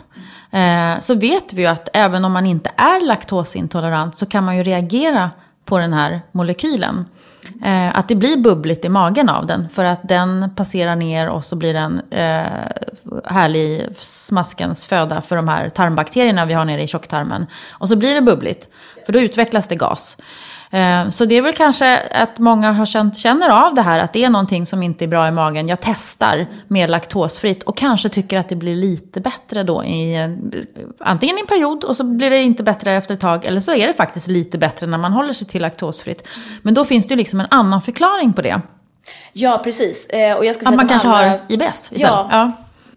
[0.52, 4.58] eh, så vet vi ju att även om man inte är laktosintolerant så kan man
[4.58, 5.32] ju reagera
[5.66, 7.06] på den här molekylen.
[7.64, 9.70] Eh, att det blir bubbligt i magen av den.
[9.70, 12.46] För att den passerar ner och så blir den eh,
[13.26, 17.46] härlig smaskens föda för de här tarmbakterierna vi har nere i tjocktarmen.
[17.72, 18.70] Och så blir det bubbligt.
[19.06, 20.18] För då utvecklas det gas.
[20.76, 24.14] Eh, så det är väl kanske att många har känt, känner av det här, att
[24.14, 25.68] det är någonting som inte är bra i magen.
[25.68, 30.18] Jag testar mer laktosfritt och kanske tycker att det blir lite bättre då i
[31.00, 33.46] antingen i en period och så blir det inte bättre efter ett tag.
[33.46, 36.28] Eller så är det faktiskt lite bättre när man håller sig till laktosfritt.
[36.62, 38.62] Men då finns det ju liksom en annan förklaring på det.
[39.34, 40.08] Ja, precis.
[40.08, 41.30] Eh, och jag ska säga att man kanske alla...
[41.30, 42.02] har IBS istället.
[42.02, 42.28] Ja.
[42.32, 42.52] ja.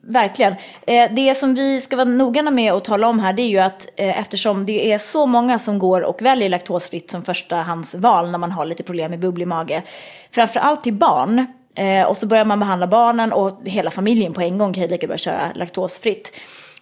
[0.09, 0.55] Verkligen.
[0.87, 3.59] Eh, det som vi ska vara noggranna med att tala om här det är ju
[3.59, 8.39] att eh, eftersom det är så många som går och väljer laktosfritt som förstahandsval när
[8.39, 9.83] man har lite problem med bubblig mage,
[10.31, 14.59] framförallt till barn, eh, och så börjar man behandla barnen och hela familjen på en
[14.59, 16.37] gång kan ju lika bra köra laktosfritt.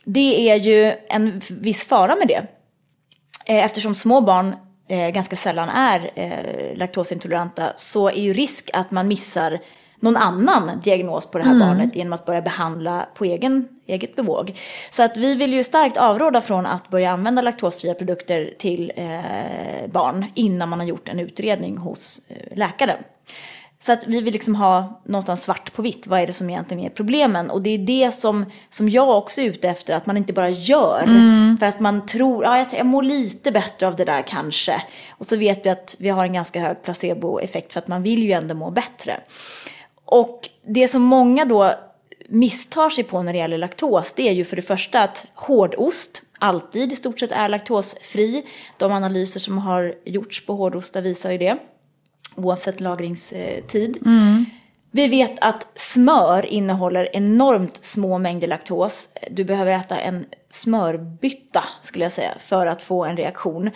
[0.05, 2.47] Det är ju en viss fara med det.
[3.45, 4.57] Eftersom små barn
[5.13, 6.11] ganska sällan är
[6.77, 9.59] laktosintoleranta så är ju risk att man missar
[10.01, 11.69] någon annan diagnos på det här mm.
[11.69, 14.59] barnet genom att börja behandla på egen, eget bevåg.
[14.91, 19.91] Så att vi vill ju starkt avråda från att börja använda laktosfria produkter till eh,
[19.93, 22.99] barn innan man har gjort en utredning hos eh, läkaren.
[23.79, 26.85] Så att vi vill liksom ha någonstans svart på vitt, vad är det som egentligen
[26.85, 27.51] är problemen?
[27.51, 30.51] Och det är det som, som jag också är ute efter, att man inte bara
[30.51, 31.03] gör.
[31.05, 31.59] Mm.
[31.59, 34.83] För att man tror, ja jag, jag mår lite bättre av det där kanske.
[35.11, 38.23] Och så vet vi att vi har en ganska hög placeboeffekt för att man vill
[38.23, 39.21] ju ändå må bättre.
[40.07, 41.75] Och det som många då
[42.29, 46.23] misstar sig på när det gäller laktos, det är ju för det första att hårdost
[46.39, 48.47] alltid i stort sett är laktosfri.
[48.79, 51.59] De analyser som har gjorts på hårdostar visar ju det,
[52.35, 53.99] oavsett lagringstid.
[54.07, 54.45] Mm.
[54.91, 59.09] Vi vet att smör innehåller enormt små mängder laktos.
[59.31, 63.71] Du behöver äta en smörbytta, skulle jag säga, för att få en reaktion.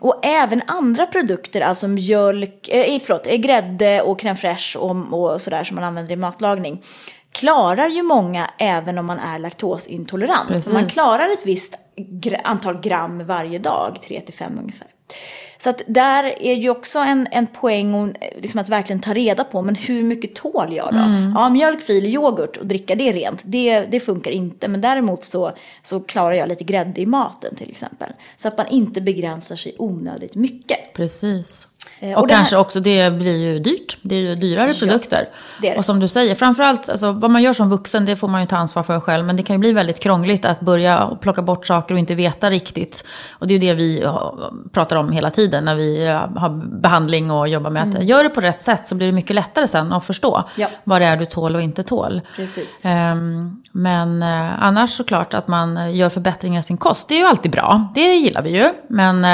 [0.00, 5.40] Och även andra produkter, alltså mjölk, eh, förlåt, eh, grädde och crème fraîche och, och
[5.40, 6.84] sådär som man använder i matlagning
[7.32, 10.72] klarar ju många även om man är laktosintolerant.
[10.72, 11.78] Man klarar ett visst
[12.44, 14.88] antal gram varje dag, 3-5 ungefär.
[15.58, 19.44] Så att där är ju också en, en poäng och, liksom att verkligen ta reda
[19.44, 20.98] på, men hur mycket tål jag då?
[20.98, 21.32] Mm.
[21.34, 24.68] Ja, mjölk, fil, yoghurt och dricka det rent, det, det funkar inte.
[24.68, 28.12] Men däremot så, så klarar jag lite grädde i maten till exempel.
[28.36, 30.92] Så att man inte begränsar sig onödigt mycket.
[30.94, 31.68] Precis.
[32.00, 32.60] Och, och kanske här...
[32.60, 33.98] också, det blir ju dyrt.
[34.02, 35.28] Det är ju dyrare ja, produkter.
[35.60, 35.76] Det det.
[35.76, 38.46] Och som du säger, framförallt, alltså, vad man gör som vuxen, det får man ju
[38.46, 39.24] ta ansvar för själv.
[39.24, 42.50] Men det kan ju bli väldigt krångligt att börja plocka bort saker och inte veta
[42.50, 43.04] riktigt.
[43.30, 44.06] Och det är ju det vi
[44.72, 47.96] pratar om hela tiden när vi har behandling och jobbar med mm.
[47.96, 50.68] att gör det på rätt sätt så blir det mycket lättare sen att förstå ja.
[50.84, 52.20] vad det är du tål och inte tål.
[52.36, 52.84] Precis.
[52.84, 57.26] Um, men uh, annars såklart att man gör förbättringar i sin kost, det är ju
[57.26, 57.92] alltid bra.
[57.94, 58.70] Det gillar vi ju.
[58.88, 59.24] Men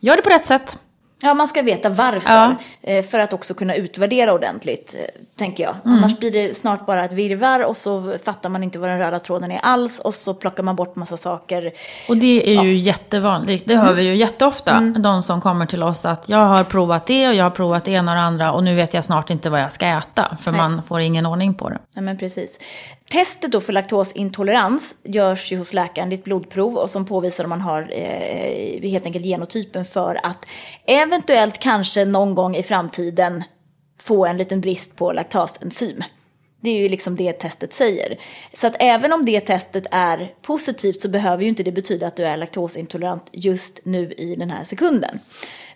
[0.00, 0.78] gör det på rätt sätt.
[1.20, 2.30] Ja, man ska veta varför.
[2.30, 2.56] Ja.
[2.82, 5.76] Eh, för att också kunna utvärdera ordentligt, eh, tänker jag.
[5.84, 5.98] Mm.
[5.98, 9.20] Annars blir det snart bara ett virvar och så fattar man inte vad den röda
[9.20, 11.72] tråden är alls och så plockar man bort massa saker.
[12.08, 12.64] Och det är ja.
[12.64, 13.66] ju jättevanligt.
[13.66, 13.96] Det hör mm.
[13.96, 14.72] vi ju jätteofta.
[14.72, 15.02] Mm.
[15.02, 17.90] De som kommer till oss att jag har provat det och jag har provat det
[17.90, 20.36] ena och det andra och nu vet jag snart inte vad jag ska äta.
[20.40, 20.60] För Nej.
[20.60, 21.78] man får ingen ordning på det.
[21.94, 22.58] Ja, men precis.
[23.10, 27.50] Testet då för laktosintolerans görs ju hos läkaren, ditt ett blodprov och som påvisar om
[27.50, 30.46] man har eh, helt enkelt genotypen för att
[30.86, 33.44] eventuellt kanske någon gång i framtiden
[34.00, 36.04] få en liten brist på laktasenzym.
[36.60, 38.18] Det är ju liksom det testet säger.
[38.52, 42.16] Så att även om det testet är positivt så behöver ju inte det betyda att
[42.16, 45.18] du är laktosintolerant just nu i den här sekunden.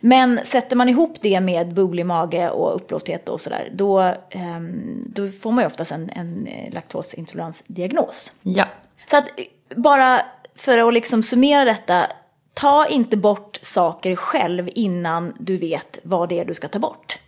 [0.05, 5.29] Men sätter man ihop det med bubblig mage och uppblåsthet och sådär, då, um, då
[5.29, 8.33] får man ju oftast en, en laktosintoleransdiagnos.
[8.43, 8.67] Ja.
[9.07, 9.25] Så att
[9.77, 10.21] bara
[10.55, 12.07] för att liksom summera detta,
[12.55, 17.19] ta inte bort saker själv innan du vet vad det är du ska ta bort.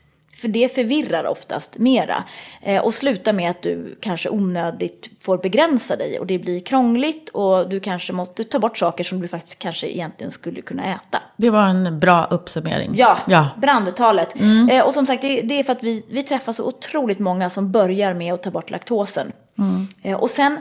[0.44, 2.24] För det förvirrar oftast mera.
[2.62, 7.28] Eh, och sluta med att du kanske onödigt får begränsa dig och det blir krångligt
[7.28, 11.22] och du kanske måste ta bort saker som du faktiskt kanske egentligen skulle kunna äta.
[11.36, 12.92] Det var en bra uppsummering.
[12.96, 13.48] Ja, ja.
[13.56, 14.40] brandtalet.
[14.40, 14.68] Mm.
[14.68, 17.72] Eh, och som sagt, det, är för att vi, vi träffar så otroligt många som
[17.72, 19.32] börjar med att ta bort laktosen.
[19.58, 19.88] Mm.
[20.02, 20.60] Eh, och sen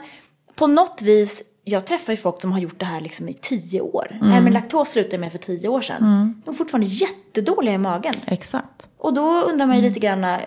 [0.56, 3.82] på något vis jag träffar ju folk som har gjort det här liksom i tio
[3.82, 4.08] år.
[4.12, 4.30] Mm.
[4.30, 5.98] Nej, men laktos slutade jag med för tio år sedan.
[5.98, 6.42] Mm.
[6.46, 8.14] De är fortfarande jättedåliga i magen.
[8.26, 8.88] Exakt.
[8.98, 9.90] Och då undrar man ju mm.
[9.90, 10.40] lite grann,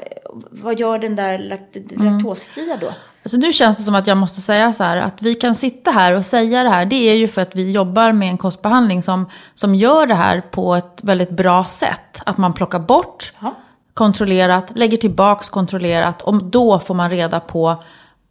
[0.51, 2.13] vad gör den där lakt mm.
[2.13, 2.95] laktosfria då?
[3.23, 5.91] Alltså nu känns det som att jag måste säga så här, att vi kan sitta
[5.91, 9.03] här och säga det här, det är ju för att vi jobbar med en kostbehandling
[9.03, 12.21] som, som gör det här på ett väldigt bra sätt.
[12.27, 13.55] Att man plockar bort Aha.
[13.95, 17.83] kontrollerat, lägger tillbaks kontrollerat och då får man reda på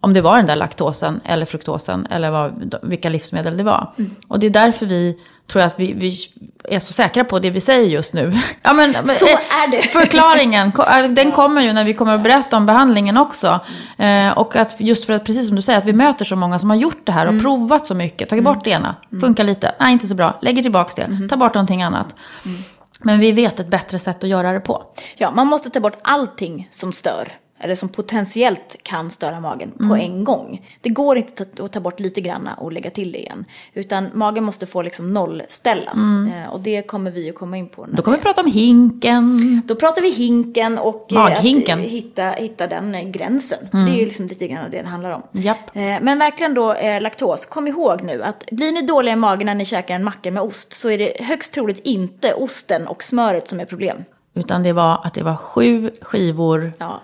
[0.06, 3.94] om det var den där laktosen eller fruktosen eller vad, vilka livsmedel det var.
[3.98, 4.16] Mm.
[4.28, 6.18] Och det är därför vi tror jag att vi, vi,
[6.64, 8.34] är så säkra på det vi säger just nu.
[8.62, 9.82] ja, men, så eh, är det.
[9.82, 13.60] Förklaringen, eh, den kommer ju när vi kommer att berätta om behandlingen också.
[13.98, 16.60] Eh, och att just för att, precis som du säger, att vi möter så många
[16.60, 17.44] som har gjort det här och mm.
[17.44, 19.22] provat så mycket, tagit bort det ena, mm.
[19.22, 21.30] funkar lite, nej inte så bra, lägger tillbaka det, mm.
[21.30, 22.16] tar bort någonting annat.
[22.46, 22.58] Mm.
[23.02, 24.84] Men vi vet ett bättre sätt att göra det på.
[25.18, 27.28] Ja, man måste ta bort allting som stör
[27.60, 29.90] eller som potentiellt kan störa magen mm.
[29.90, 30.68] på en gång.
[30.82, 33.46] Det går inte att ta bort lite granna och lägga till det igen.
[33.74, 35.96] Utan magen måste få liksom nollställas.
[35.96, 36.32] Mm.
[36.44, 37.88] Eh, och det kommer vi att komma in på.
[37.92, 39.62] Då kommer vi prata om hinken.
[39.66, 41.80] Då pratar vi hinken och eh, Maghinken.
[41.80, 43.68] att hitta, hitta den eh, gränsen.
[43.74, 43.86] Mm.
[43.86, 45.22] Det är ju liksom lite grann det det handlar om.
[45.32, 45.76] Japp.
[45.76, 47.46] Men verkligen då laktos.
[47.46, 50.44] Kom ihåg nu att blir ni dåliga i magen när ni käkar en macka med
[50.44, 54.04] ost så är det högst troligt inte osten och smöret som är problem.
[54.34, 57.02] Utan det var att det var sju skivor ja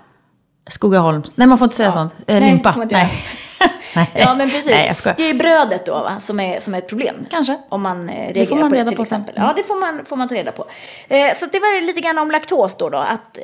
[0.70, 1.38] Skogaholms...
[1.38, 1.94] Nej, man får inte säga ja.
[1.94, 2.16] sånt.
[2.28, 2.88] Eh, Nej, limpa.
[2.92, 3.12] Nej.
[3.96, 4.12] Nej.
[4.16, 4.66] Ja, men precis.
[5.06, 7.16] Nej, det är brödet då, va, som är, som är ett problem.
[7.30, 7.58] Kanske.
[7.70, 9.36] Om man eh, reagerar det får man på det, till på exempel.
[9.36, 9.44] Sen.
[9.44, 10.66] Ja, det får man, får man ta reda på.
[11.08, 12.90] Eh, så det var lite grann om laktos då.
[12.90, 13.44] då att eh,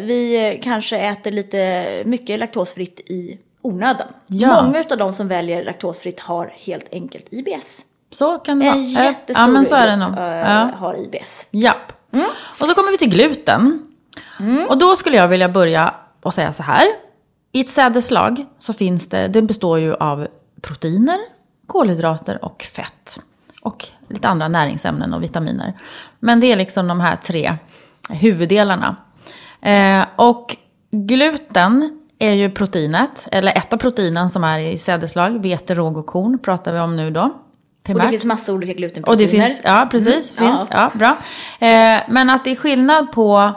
[0.00, 4.06] vi kanske äter lite mycket laktosfritt i onödan.
[4.26, 4.62] Ja.
[4.62, 7.80] Många av de som väljer laktosfritt har helt enkelt IBS.
[8.12, 8.76] Så kan det vara.
[8.76, 10.18] En jättestor ja, men så är det nog.
[10.18, 10.70] Eh, ja.
[10.76, 11.46] har IBS.
[11.50, 11.92] Japp.
[12.12, 12.26] Mm.
[12.60, 13.86] Och så kommer vi till gluten.
[14.40, 14.68] Mm.
[14.68, 15.94] Och då skulle jag vilja börja
[16.24, 16.86] och säga så här.
[17.52, 20.26] I ett sädeslag så finns det, det består ju av
[20.60, 21.18] proteiner,
[21.66, 23.18] kolhydrater och fett.
[23.60, 25.72] Och lite andra näringsämnen och vitaminer.
[26.18, 27.56] Men det är liksom de här tre
[28.08, 28.96] huvuddelarna.
[29.60, 30.56] Eh, och
[30.90, 35.42] gluten är ju proteinet, eller ett av proteinen som är i sädeslag.
[35.42, 37.34] Vete, råg och korn pratar vi om nu då.
[37.82, 38.04] Primärt.
[38.04, 39.12] Och det finns massa olika glutenproteiner.
[39.12, 40.38] Och det finns, ja, precis.
[40.38, 40.50] Mm.
[40.50, 40.90] Finns, ja.
[40.92, 41.16] ja bra.
[41.68, 43.52] Eh, men att det är skillnad på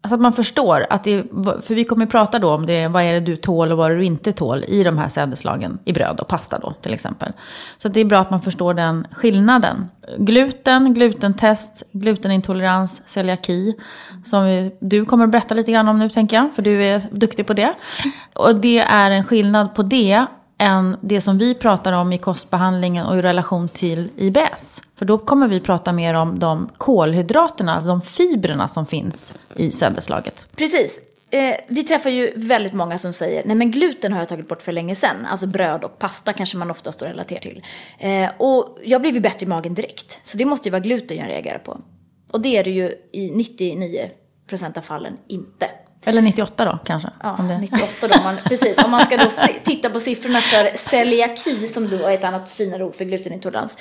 [0.00, 1.22] Alltså att man förstår att det,
[1.62, 3.94] för vi kommer prata då om det, vad är det du tål och vad är
[3.94, 7.32] det du inte tål i de här sädeslagen i bröd och pasta då till exempel.
[7.78, 9.88] Så det är bra att man förstår den skillnaden.
[10.18, 13.74] Gluten, glutentest, glutenintolerans, celiaki.
[14.24, 17.02] Som vi, du kommer att berätta lite grann om nu tänker jag, för du är
[17.10, 17.74] duktig på det.
[18.34, 20.26] Och det är en skillnad på det
[20.58, 24.82] än det som vi pratar om i kostbehandlingen och i relation till IBS.
[24.96, 29.70] För då kommer vi prata mer om de kolhydraterna, alltså de fibrerna som finns i
[29.70, 30.46] sädeslaget.
[30.56, 31.00] Precis.
[31.30, 34.62] Eh, vi träffar ju väldigt många som säger, nej men gluten har jag tagit bort
[34.62, 35.26] för länge sedan.
[35.30, 37.62] Alltså bröd och pasta kanske man oftast relaterar till.
[37.98, 40.20] Eh, och jag blev ju bättre i magen direkt.
[40.24, 41.80] Så det måste ju vara gluten jag reagerar på.
[42.30, 45.66] Och det är det ju i 99% av fallen inte.
[46.04, 47.10] Eller 98 då kanske?
[47.22, 48.22] Ja, 98 då.
[48.22, 49.30] Man, precis, om man ska då
[49.64, 53.76] titta på siffrorna för celiaki, som då är ett annat finare ord för glutenintolerans.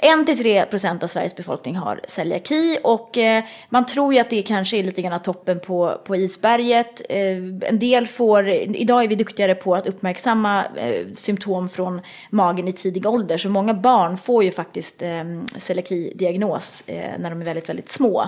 [0.00, 4.82] 1-3% av Sveriges befolkning har celiaki och eh, man tror ju att det kanske är
[4.82, 7.02] lite grann toppen på, på isberget.
[7.08, 7.36] Eh,
[7.68, 12.72] en del får, idag är vi duktigare på att uppmärksamma eh, symptom från magen i
[12.72, 15.24] tidig ålder, så många barn får ju faktiskt eh,
[15.58, 18.24] celiaki-diagnos eh, när de är väldigt, väldigt små.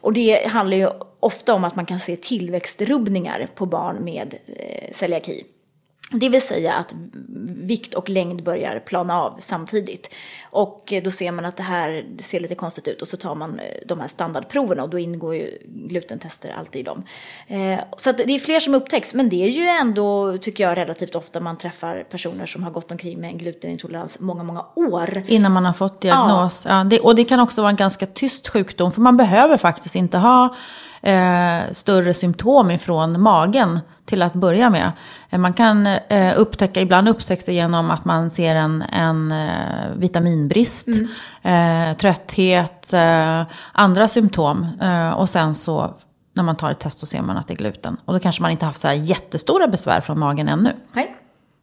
[0.00, 0.88] Och det handlar ju
[1.20, 5.44] ofta om att man kan se tillväxtrubbningar på barn med eh, celiaki.
[6.12, 6.94] Det vill säga att
[7.46, 10.14] vikt och längd börjar plana av samtidigt.
[10.50, 13.58] Och då ser man att det här ser lite konstigt ut och så tar man
[13.58, 17.02] eh, de här standardproverna och då ingår ju glutentester alltid i dem.
[17.46, 21.14] Eh, så det är fler som upptäcks, men det är ju ändå, tycker jag, relativt
[21.14, 25.22] ofta man träffar personer som har gått omkring med en glutenintolerans många, många år.
[25.26, 26.66] Innan man har fått diagnos.
[26.68, 26.78] Ja.
[26.78, 29.94] ja det, och det kan också vara en ganska tyst sjukdom, för man behöver faktiskt
[29.94, 30.56] inte ha
[31.02, 34.92] eh, större symptom ifrån magen till att börja med.
[35.30, 39.94] Eh, man kan eh, upptäcka, ibland upptäcks det genom att man ser en, en eh,
[39.96, 41.90] vitaminbrist, mm.
[41.90, 44.66] eh, trötthet, eh, andra symptom.
[45.16, 45.94] Och sen så
[46.34, 47.96] när man tar ett test så ser man att det är gluten.
[48.04, 50.76] Och då kanske man inte haft så här jättestora besvär från magen ännu.
[50.92, 51.16] Nej.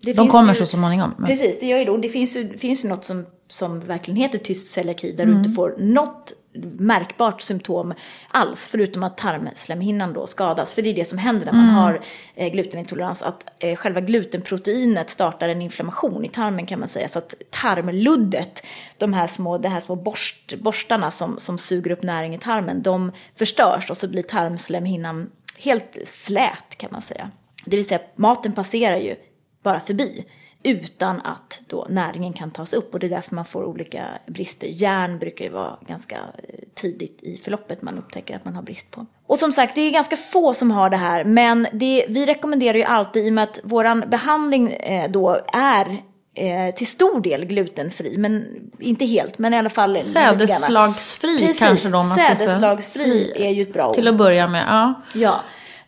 [0.04, 1.16] Det De kommer ju, så småningom.
[1.26, 1.98] Precis, det gör ju då.
[1.98, 5.36] Det finns ju, finns ju något som, som verkligen heter tyst celiaki där mm.
[5.36, 6.34] du inte får något
[6.80, 7.94] märkbart symptom
[8.30, 10.74] alls, förutom att tarmslemhinnan då skadas.
[10.74, 11.76] För det är det som händer när man mm.
[11.76, 12.02] har
[12.36, 17.08] eh, glutenintolerans, att eh, själva glutenproteinet startar en inflammation i tarmen kan man säga.
[17.08, 18.66] Så att tarmluddet,
[18.98, 22.82] de här små, de här små borst, borstarna som, som suger upp näring i tarmen,
[22.82, 27.32] de förstörs och så blir tarmslemhinnan helt slät kan man säga.
[27.66, 29.16] Det vill säga maten passerar ju
[29.64, 30.26] bara förbi
[30.68, 34.68] utan att då näringen kan tas upp och det är därför man får olika brister.
[34.68, 38.92] Järn brukar ju vara ganska eh, tidigt i förloppet man upptäcker att man har brist
[38.92, 39.06] på.
[39.28, 42.78] Och som sagt, det är ganska få som har det här, men det, vi rekommenderar
[42.78, 46.04] ju alltid, i och med att våran behandling eh, då är
[46.34, 48.46] eh, till stor del glutenfri, men
[48.80, 52.36] inte helt, men i alla fall Sädeslagsfri kanske då man ska säga.
[52.36, 53.96] Sädeslagsfri är ju ett bra ord.
[53.96, 54.94] Till att börja med, ja.
[55.14, 55.42] Ja.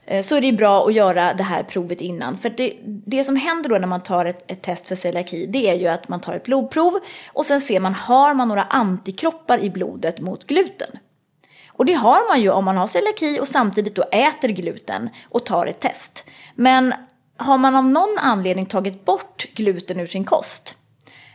[0.09, 2.37] Eh, så är det bra att göra det här provet innan.
[2.37, 5.69] För det, det som händer då när man tar ett, ett, test för celiaki, det
[5.69, 9.59] är ju att man tar ett blodprov och sen ser man, har man några antikroppar
[9.63, 10.89] i blodet mot gluten?
[11.67, 15.45] Och det har man ju om man har celiaki och samtidigt då äter gluten och
[15.45, 16.23] tar ett test.
[16.55, 16.93] Men
[17.37, 20.75] har man av någon anledning tagit bort gluten ur sin kost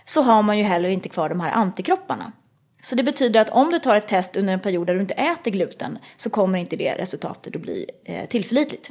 [0.04, 2.32] så har man ju heller inte kvar de här antikropparna.
[2.84, 5.14] Så det betyder att om du tar ett test under en period där du inte
[5.14, 8.90] äter gluten så kommer inte det resultatet att bli eh, tillförlitligt.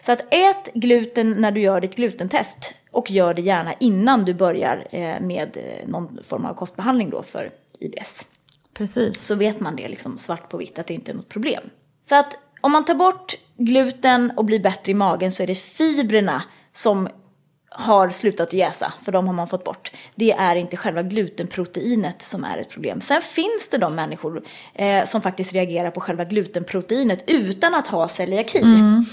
[0.00, 4.34] Så att ät gluten när du gör ditt glutentest och gör det gärna innan du
[4.34, 8.26] börjar eh, med eh, någon form av kostbehandling då för IBS.
[8.74, 9.20] Precis.
[9.20, 11.64] Så vet man det liksom svart på vitt att det inte är något problem.
[12.08, 15.54] Så att om man tar bort gluten och blir bättre i magen så är det
[15.54, 16.42] fibrerna
[16.72, 17.08] som
[17.74, 19.92] har slutat jäsa, för de har man fått bort.
[20.14, 23.00] Det är inte själva glutenproteinet som är ett problem.
[23.00, 24.42] Sen finns det de människor
[24.74, 28.58] eh, som faktiskt reagerar på själva glutenproteinet utan att ha celiaki.
[28.58, 29.04] Mm.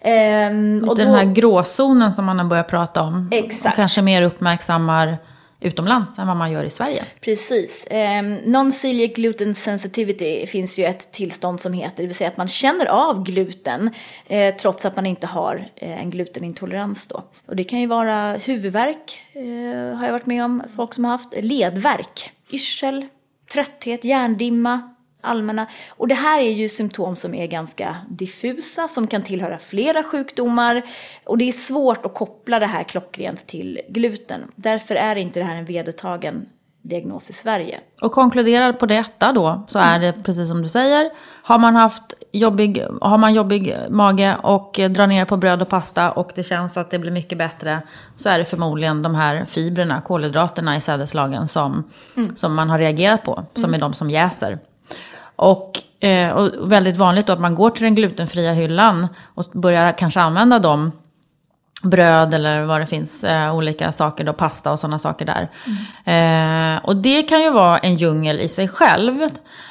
[0.00, 3.28] Ehm, och då, den här gråzonen som man har börjat prata om.
[3.32, 3.72] Exakt.
[3.72, 5.18] Och kanske mer uppmärksammar
[5.62, 7.04] utomlands än vad man gör i Sverige.
[7.20, 7.86] Precis.
[7.90, 12.48] Ehm, Non-celiac gluten sensitivity finns ju ett tillstånd som heter, det vill säga att man
[12.48, 13.90] känner av gluten
[14.26, 17.22] eh, trots att man inte har eh, en glutenintolerans då.
[17.46, 21.12] Och det kan ju vara huvudvärk, eh, har jag varit med om, folk som har
[21.12, 23.06] haft, ledvärk, yrsel,
[23.52, 24.91] trötthet, hjärndimma,
[25.22, 25.66] allmänna.
[25.90, 30.82] Och det här är ju symptom som är ganska diffusa, som kan tillhöra flera sjukdomar.
[31.24, 34.40] Och det är svårt att koppla det här klockrent till gluten.
[34.56, 36.46] Därför är inte det här en vedertagen
[36.82, 37.80] diagnos i Sverige.
[38.00, 41.10] Och konkluderar på detta då, så är det precis som du säger.
[41.42, 46.10] Har man haft jobbig, har man jobbig mage och drar ner på bröd och pasta
[46.10, 47.82] och det känns att det blir mycket bättre.
[48.16, 52.36] Så är det förmodligen de här fibrerna, kolhydraterna i sädeslagen som, mm.
[52.36, 53.44] som man har reagerat på.
[53.54, 53.74] Som mm.
[53.74, 54.58] är de som jäser.
[55.36, 59.92] Och, eh, och väldigt vanligt då att man går till den glutenfria hyllan och börjar
[59.98, 60.92] kanske använda dem
[61.82, 65.48] bröd eller vad det finns, eh, olika saker, då, pasta och sådana saker där.
[66.04, 66.76] Mm.
[66.76, 69.28] Eh, och det kan ju vara en djungel i sig själv.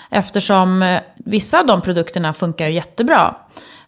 [0.09, 3.35] Eftersom eh, vissa av de produkterna funkar ju jättebra.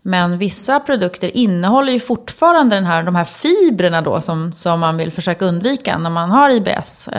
[0.01, 4.97] Men vissa produkter innehåller ju fortfarande den här, de här fibrerna då som, som man
[4.97, 7.09] vill försöka undvika när man har IBS.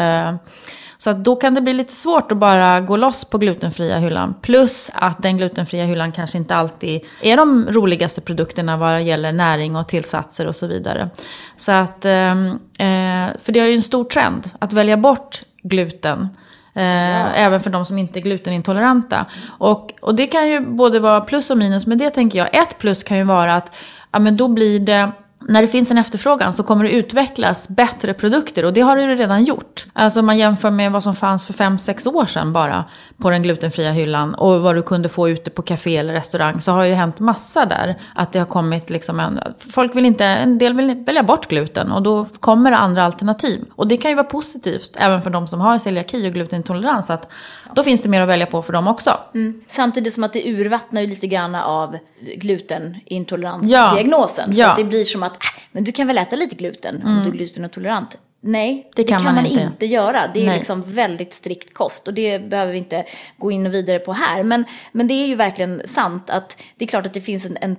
[0.99, 4.35] Så att då kan det bli lite svårt att bara gå loss på glutenfria hyllan.
[4.43, 9.77] Plus att den glutenfria hyllan kanske inte alltid är de roligaste produkterna vad gäller näring
[9.77, 11.11] och tillsatser och så vidare.
[11.57, 12.47] Så att, ehm,
[12.79, 16.29] eh, för det är ju en stor trend att välja bort gluten.
[16.75, 19.27] Eh, Även för de som inte är glutenintoleranta.
[19.59, 22.57] Och, och det kan ju både vara plus och minus med det tänker jag.
[22.57, 23.75] Ett plus kan ju vara att
[24.13, 25.11] ja, men då blir det
[25.49, 29.03] när det finns en efterfrågan så kommer det utvecklas bättre produkter och det har det
[29.03, 29.87] ju redan gjort.
[29.93, 32.85] Alltså om man jämför med vad som fanns för 5-6 år sedan bara
[33.19, 36.73] på den glutenfria hyllan och vad du kunde få ute på café eller restaurang så
[36.73, 38.01] har ju hänt massa där.
[38.15, 39.41] Att det har kommit liksom en,
[39.73, 43.65] folk vill inte, en del vill välja bort gluten och då kommer det andra alternativ.
[43.71, 47.33] Och det kan ju vara positivt även för de som har celiaki och glutenintolerans att
[47.75, 49.19] då finns det mer att välja på för dem också.
[49.35, 49.61] Mm.
[49.69, 51.99] Samtidigt som att det urvattnar ju lite grann av
[52.37, 54.53] gluteinintoleransdiagnosen.
[54.53, 54.65] Ja.
[54.65, 55.39] För att det blir som att, äh,
[55.73, 57.25] men du kan väl äta lite gluten om mm.
[57.25, 58.17] du är glutenintolerant.
[58.41, 59.63] Nej, det kan, det kan man, man inte.
[59.63, 59.87] inte.
[59.87, 60.31] göra.
[60.35, 60.57] Det är Nej.
[60.57, 63.05] liksom väldigt strikt kost och det behöver vi inte
[63.37, 64.43] gå in och vidare på här.
[64.43, 67.59] Men, men det är ju verkligen sant att det är klart att det finns en,
[67.61, 67.77] en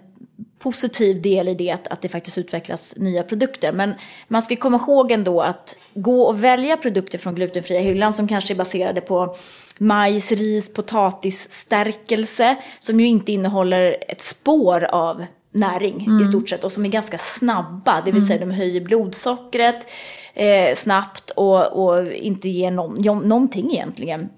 [0.60, 3.72] positiv del i det att, att det faktiskt utvecklas nya produkter.
[3.72, 3.94] Men
[4.28, 8.54] man ska komma ihåg ändå att gå och välja produkter från glutenfria hyllan som kanske
[8.54, 9.36] är baserade på
[9.78, 16.22] majs, ris, potatis, stärkelse som ju inte innehåller ett spår av näring mm.
[16.22, 18.28] i stort sett och som är ganska snabba, det vill mm.
[18.28, 19.88] säga de höjer blodsockret
[20.34, 24.30] eh, snabbt och, och inte ger någon, någonting egentligen.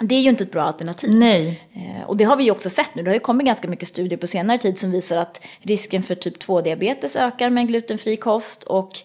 [0.00, 1.10] Det är ju inte ett bra alternativ.
[1.14, 1.62] Nej.
[1.72, 3.02] Eh, och det har vi ju också sett nu.
[3.02, 6.14] Det har ju kommit ganska mycket studier på senare tid som visar att risken för
[6.14, 8.98] typ 2-diabetes ökar med en glutenfri kost och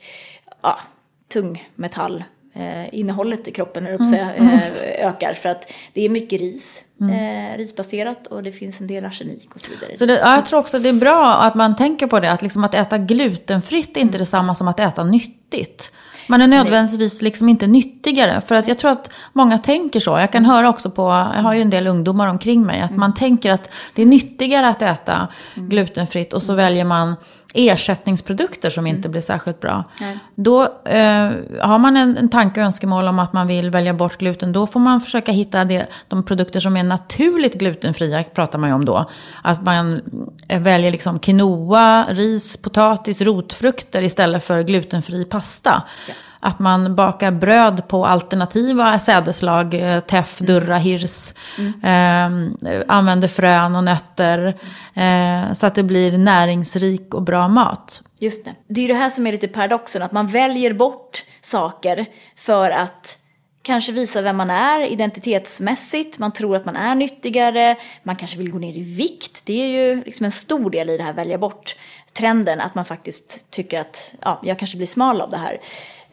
[0.61, 0.80] ja,
[1.28, 4.05] tungmetall eh, innehållet i kroppen mm.
[4.05, 5.33] säga, eh, ökar.
[5.33, 7.13] För att det är mycket ris, mm.
[7.53, 9.95] eh, risbaserat och det finns en del arsenik och så vidare.
[9.95, 12.41] Så det, ja, jag tror också det är bra att man tänker på det, att,
[12.41, 14.19] liksom att äta glutenfritt är inte mm.
[14.19, 15.91] detsamma som att äta nyttigt.
[16.27, 18.41] Man är nödvändigtvis liksom inte nyttigare.
[18.41, 20.11] För att jag tror att många tänker så.
[20.11, 21.01] Jag kan höra också på,
[21.35, 22.99] jag har ju en del ungdomar omkring mig, att mm.
[22.99, 25.69] man tänker att det är nyttigare att äta mm.
[25.69, 27.15] glutenfritt och så väljer man
[27.53, 29.11] ersättningsprodukter som inte mm.
[29.11, 29.83] blir särskilt bra.
[30.01, 30.19] Nej.
[30.35, 31.31] Då eh,
[31.61, 34.53] har man en, en tanke och önskemål om att man vill välja bort gluten.
[34.53, 38.75] Då får man försöka hitta det, de produkter som är naturligt glutenfria, pratar man ju
[38.75, 39.09] om då.
[39.41, 40.01] Att man
[40.47, 45.83] eh, väljer liksom quinoa, ris, potatis, rotfrukter istället för glutenfri pasta.
[46.07, 46.13] Ja.
[46.45, 51.33] Att man bakar bröd på alternativa sädeslag, eh, teff, durra, hirs.
[51.57, 52.55] Mm.
[52.65, 54.59] Eh, använder frön och nötter.
[54.93, 58.01] Eh, så att det blir näringsrik och bra mat.
[58.19, 58.51] Just det.
[58.67, 62.71] Det är ju det här som är lite paradoxen, att man väljer bort saker för
[62.71, 63.17] att
[63.61, 66.19] kanske visa vem man är identitetsmässigt.
[66.19, 67.75] Man tror att man är nyttigare.
[68.03, 69.45] Man kanske vill gå ner i vikt.
[69.45, 72.61] Det är ju liksom en stor del i det här välja bort-trenden.
[72.61, 75.57] Att man faktiskt tycker att ja, jag kanske blir smal av det här.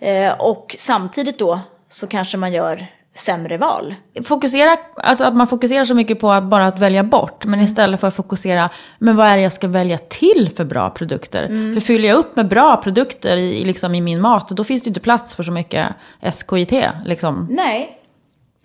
[0.01, 3.95] Eh, och samtidigt då så kanske man gör sämre val.
[4.25, 7.45] Fokusera, alltså att man fokuserar så mycket på att bara att välja bort.
[7.45, 10.91] Men istället för att fokusera, men vad är det jag ska välja till för bra
[10.91, 11.43] produkter?
[11.43, 11.75] Mm.
[11.75, 14.89] För fyller jag upp med bra produkter i, liksom i min mat, då finns det
[14.89, 15.89] inte plats för så mycket
[16.23, 16.73] SKIT.
[17.05, 17.47] Liksom.
[17.51, 17.97] Nej,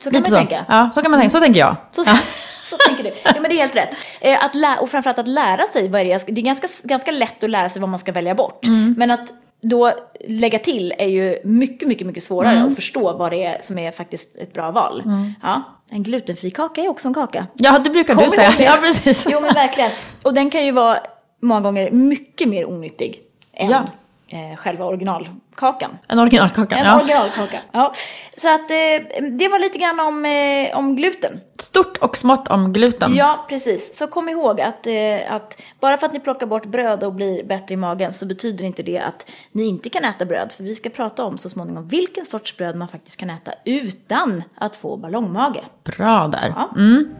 [0.03, 0.47] så kan Lite man så.
[0.47, 0.65] tänka.
[0.67, 1.31] Ja, så kan man tänka.
[1.31, 1.75] Så tänker jag.
[1.91, 2.17] Så, ja.
[2.65, 3.13] så tänker du.
[3.23, 3.95] Ja, men det är helt rätt.
[4.21, 6.21] Eh, att lä- och framförallt att lära sig vad det är.
[6.31, 8.65] Det är ganska, ganska lätt att lära sig vad man ska välja bort.
[8.65, 8.95] Mm.
[8.97, 9.29] Men att
[9.69, 9.91] då
[10.27, 12.69] lägga till är ju mycket, mycket, mycket svårare mm.
[12.69, 15.01] att förstå vad det är som är faktiskt ett bra val.
[15.05, 15.33] Mm.
[15.41, 17.47] Ja, en glutenfri kaka är också en kaka.
[17.53, 18.53] Ja, det brukar Kommer du säga.
[18.59, 19.27] Ja, precis.
[19.29, 19.91] Jo, men verkligen.
[20.23, 20.97] Och den kan ju vara
[21.41, 23.21] många gånger mycket mer onyttig
[23.53, 23.83] än ja.
[24.27, 25.97] Eh, själva originalkakan.
[26.07, 26.95] En originalkaka, En ja.
[26.95, 27.93] originalkaka, ja.
[28.37, 31.39] Så att eh, det var lite grann om, eh, om gluten.
[31.59, 33.15] Stort och smått om gluten.
[33.15, 33.97] Ja, precis.
[33.97, 37.43] Så kom ihåg att, eh, att bara för att ni plockar bort bröd och blir
[37.43, 40.51] bättre i magen så betyder inte det att ni inte kan äta bröd.
[40.51, 44.43] För vi ska prata om så småningom vilken sorts bröd man faktiskt kan äta utan
[44.55, 45.63] att få ballongmage.
[45.83, 46.53] Bra där.
[46.55, 46.69] Ja.
[46.75, 47.15] Mm.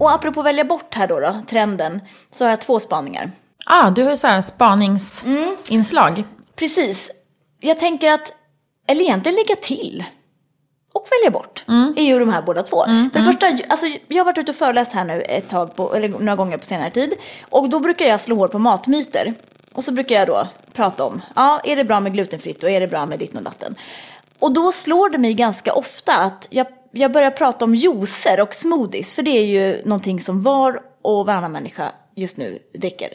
[0.00, 3.30] Och apropå välja bort här då, då, trenden, så har jag två spaningar.
[3.66, 6.12] Ah, du har ju så här spaningsinslag.
[6.12, 6.24] Mm.
[6.56, 7.10] Precis.
[7.60, 8.32] Jag tänker att,
[8.86, 10.04] eller egentligen lägga till
[10.92, 11.94] och välja bort mm.
[11.96, 12.84] är ju de här båda två.
[12.84, 13.10] Mm.
[13.10, 13.32] För det mm.
[13.32, 16.36] första, alltså, jag har varit ute och föreläst här nu ett tag, på, eller några
[16.36, 17.14] gånger på senare tid.
[17.48, 19.34] Och då brukar jag slå hål på matmyter.
[19.72, 22.80] Och så brukar jag då prata om, ja, är det bra med glutenfritt och är
[22.80, 23.74] det bra med ditt och datten?
[24.38, 28.54] Och då slår det mig ganska ofta att jag, jag börjar prata om juicer och
[28.54, 29.12] smoothies.
[29.12, 33.08] För det är ju någonting som var och varannan människa just nu dricker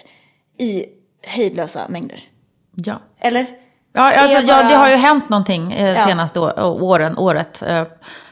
[0.58, 0.86] i
[1.22, 2.24] hejdlösa mängder.
[2.76, 3.02] Ja.
[3.20, 3.48] Eller?
[3.94, 4.62] Ja, alltså, bara...
[4.62, 6.06] ja, det har ju hänt någonting eh, ja.
[6.06, 7.84] senaste åren, året eh,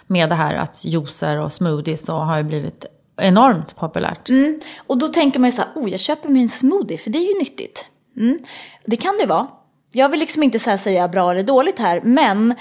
[0.07, 2.85] med det här att juicer och smoothies och har ju blivit
[3.17, 4.29] enormt populärt.
[4.29, 4.59] Mm.
[4.77, 7.33] Och då tänker man ju så här, oh jag köper min smoothie för det är
[7.33, 7.85] ju nyttigt.
[8.17, 8.39] Mm.
[8.85, 9.47] Det kan det vara.
[9.91, 12.55] Jag vill liksom inte säga bra eller dåligt här, men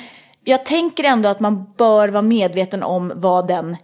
[0.45, 3.77] jag tänker ändå att man bör vara medveten om vad den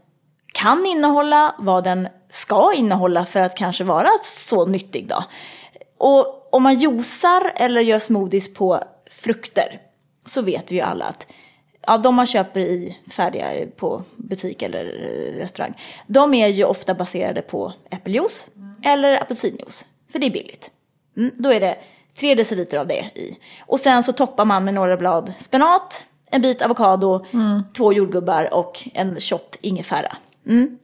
[0.55, 5.25] kan innehålla, vad den ska innehålla för att kanske vara så nyttig då.
[5.99, 9.81] Och om man juicar eller gör smoothies på frukter
[10.27, 11.27] så vet vi ju alla att
[11.87, 15.75] ja, de man köper i färdiga på butik eller eh, restaurang,
[16.07, 18.49] de är ju ofta baserade på äppeljuice
[18.85, 20.71] eller apelsinjuice, för det är billigt.
[21.17, 21.79] Mm, då är det
[22.19, 23.39] tre deciliter av det i.
[23.61, 27.27] Och sen så toppar man med några blad spenat, en bit avokado,
[27.77, 30.17] två jordgubbar och en shot ingefära.
[30.47, 30.79] Mm.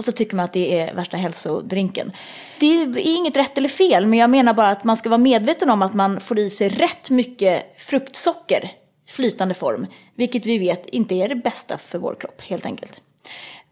[0.00, 2.12] Och så tycker man att det är värsta hälsodrinken.
[2.60, 5.70] Det är inget rätt eller fel, men jag menar bara att man ska vara medveten
[5.70, 8.70] om att man får i sig rätt mycket fruktsocker
[9.08, 9.86] flytande form.
[10.16, 13.00] Vilket vi vet inte är det bästa för vår kropp, helt enkelt.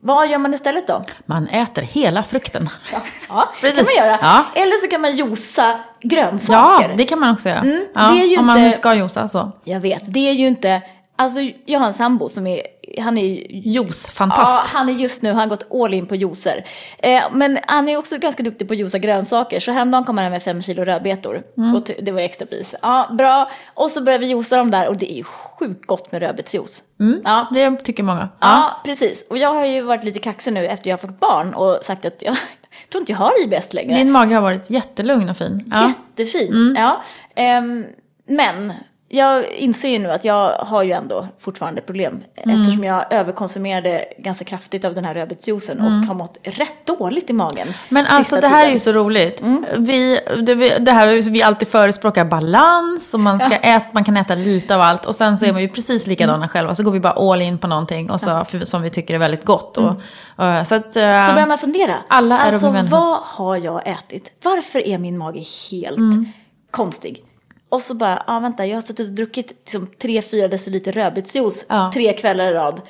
[0.01, 1.03] Vad gör man istället då?
[1.27, 2.69] Man äter hela frukten.
[2.93, 4.19] Ja, ja det kan man göra.
[4.23, 4.45] Ja.
[4.63, 6.95] Eller så kan man Ja, grönsaker.
[6.97, 7.61] det kan man också göra.
[7.61, 9.53] Mm, ja, det är ju om man inte- nu ska josa så.
[9.65, 10.83] Jag vet, det är ju inte...
[11.17, 12.63] Alltså, jag har en sambo som är...
[12.99, 16.15] Han är ju Juice, Ja, han är just nu, han har gått all in på
[16.15, 16.65] juicer.
[16.99, 19.61] Eh, men han är också ganska duktig på att juica grönsaker.
[19.61, 21.43] Så häromdagen kom han hem med fem kilo rödbetor.
[21.57, 21.75] Mm.
[21.75, 22.75] Och det var extra pris.
[22.83, 23.51] Ja, bra.
[23.75, 26.83] Och så började vi juica dem där och det är ju sjukt gott med rödbetsjuice.
[27.25, 27.49] Ja.
[27.53, 28.29] Det tycker många.
[28.41, 28.81] Ja.
[28.85, 29.27] precis.
[29.31, 32.05] Och jag har ju varit lite kaxig nu efter jag har fått barn och sagt
[32.05, 32.37] att jag
[32.93, 33.95] tror inte jag har IBS längre.
[33.95, 35.73] Din mage har varit jättelugn och fin.
[35.73, 35.93] Ja.
[36.17, 36.53] Jättefin.
[36.53, 36.77] Mm.
[36.77, 37.03] Ja.
[37.35, 37.85] Ehm,
[38.27, 38.73] men
[39.11, 42.23] jag inser ju nu att jag har ju ändå fortfarande problem.
[42.37, 42.61] Mm.
[42.61, 47.33] Eftersom jag överkonsumerade ganska kraftigt av den här rödbetsjuicen och har mått rätt dåligt i
[47.33, 47.63] magen.
[47.63, 47.75] Mm.
[47.89, 48.73] Men alltså det här är tiden.
[48.73, 49.41] ju så roligt.
[49.41, 49.65] Mm.
[49.77, 54.35] Vi, det, det här, vi alltid förespråkar balans och man, ska äta, man kan äta
[54.35, 55.07] lite av allt.
[55.07, 56.49] Och sen så är man ju precis likadana Mm.
[56.49, 56.75] själva.
[56.75, 59.19] Så går vi bara all in på någonting och så, för, som vi tycker är
[59.19, 59.77] väldigt gott.
[59.77, 59.91] Och,
[60.37, 61.27] och, så att, Mm.
[61.29, 61.95] Så börjar man fundera.
[62.09, 64.31] Alla är alltså vad har jag ätit?
[64.43, 66.27] Varför är min mage helt Mm.
[66.71, 67.25] konstig?
[67.69, 71.67] Och så bara, ja ah, vänta, jag har suttit och druckit liksom, 3-4 deciliter rödbetsjuice
[71.69, 71.91] Ja.
[71.95, 72.81] tre kvällar i rad.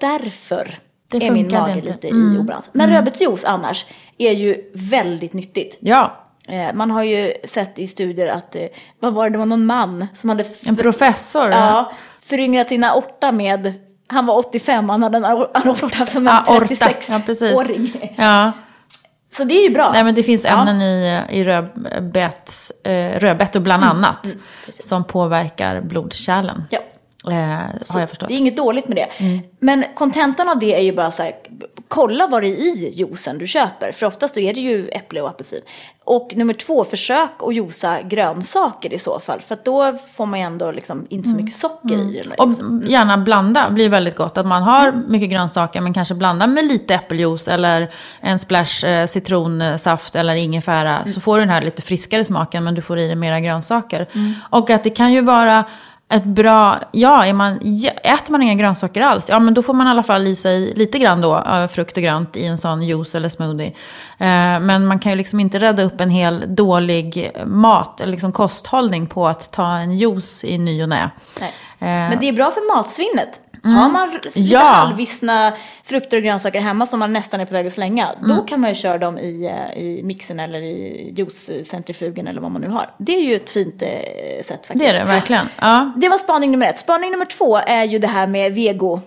[0.00, 0.78] Därför
[1.10, 1.86] Det är min mage inte.
[1.86, 2.70] lite i obalans.
[2.72, 3.86] Men rödbetsjuice annars
[4.18, 5.78] är ju väldigt nyttigt.
[5.80, 8.62] ja, Eh, Man har ju sett i studier att, eh,
[9.00, 11.50] vad var det, det var någon man som hade en professor.
[11.50, 11.92] ja,
[12.22, 13.72] föryngrat sin aorta med,
[14.06, 16.64] han var 85, han hade en aor- aorta som en Aorta.
[16.64, 17.02] 36-åring.
[17.08, 18.18] Ja, precis.
[18.18, 18.52] Ja.
[19.30, 19.92] Så det är ju bra.
[19.92, 20.50] Nej men det finns Ja.
[20.50, 22.52] ämnen i, i rödbet,
[22.84, 24.26] eh, rödbetor bland annat.
[24.66, 24.88] precis.
[24.88, 26.64] som påverkar blodkärlen.
[26.70, 26.78] Ja.
[27.26, 27.34] Eh,
[27.88, 28.28] har jag förstått.
[28.28, 29.08] Det är inget dåligt med det.
[29.58, 31.32] Men kontentan av det är ju bara så här,
[31.88, 33.92] kolla vad det är i juicen du köper.
[33.92, 35.60] För oftast är det ju äpple och apelsin.
[36.08, 39.40] Och nummer två, försök att juica grönsaker i så fall.
[39.40, 42.34] För att då får man ju ändå liksom inte så mycket socker i det.
[42.38, 42.84] Och Liksom.
[42.86, 44.38] gärna blanda, blir väldigt gott.
[44.38, 47.90] Att man har mycket grönsaker men kanske blanda med lite äppeljuice eller
[48.20, 51.06] en splash eh, citronsaft eller ingefära.
[51.06, 54.06] Så får du den här lite friskare smaken men du får i dig mera grönsaker.
[54.50, 55.64] Och att det kan ju vara
[56.10, 57.56] ett bra, ja, är man,
[58.02, 60.74] äter man inga grönsaker alls, ja men då får man i alla fall i sig
[60.74, 63.66] lite grann då, eh, frukt och grönt i en sån juice eller smoothie.
[64.18, 68.32] Eh, men man kan ju liksom inte rädda upp en hel dålig mat, eller liksom
[68.32, 71.10] kosthållning på att ta en juice i ny och nä.
[71.40, 71.52] Nej.
[71.78, 73.40] Eh, Men det är bra för matsvinnet.
[73.76, 74.58] Har man lite Ja.
[74.60, 75.52] halvvissna
[75.84, 78.36] frukter och grönsaker hemma som man nästan är på väg att slänga, Mm.
[78.36, 82.50] då kan man ju köra dem i, eh, i mixen eller i juicecentrifugen eller vad
[82.50, 82.90] man nu har.
[82.98, 83.88] Det är ju ett fint eh,
[84.42, 84.78] sätt faktiskt.
[84.80, 85.48] Det är det, verkligen.
[85.60, 85.92] Ja.
[85.96, 86.78] Det var spaning nummer ett.
[86.78, 89.00] Spaning nummer två är ju det här med vego,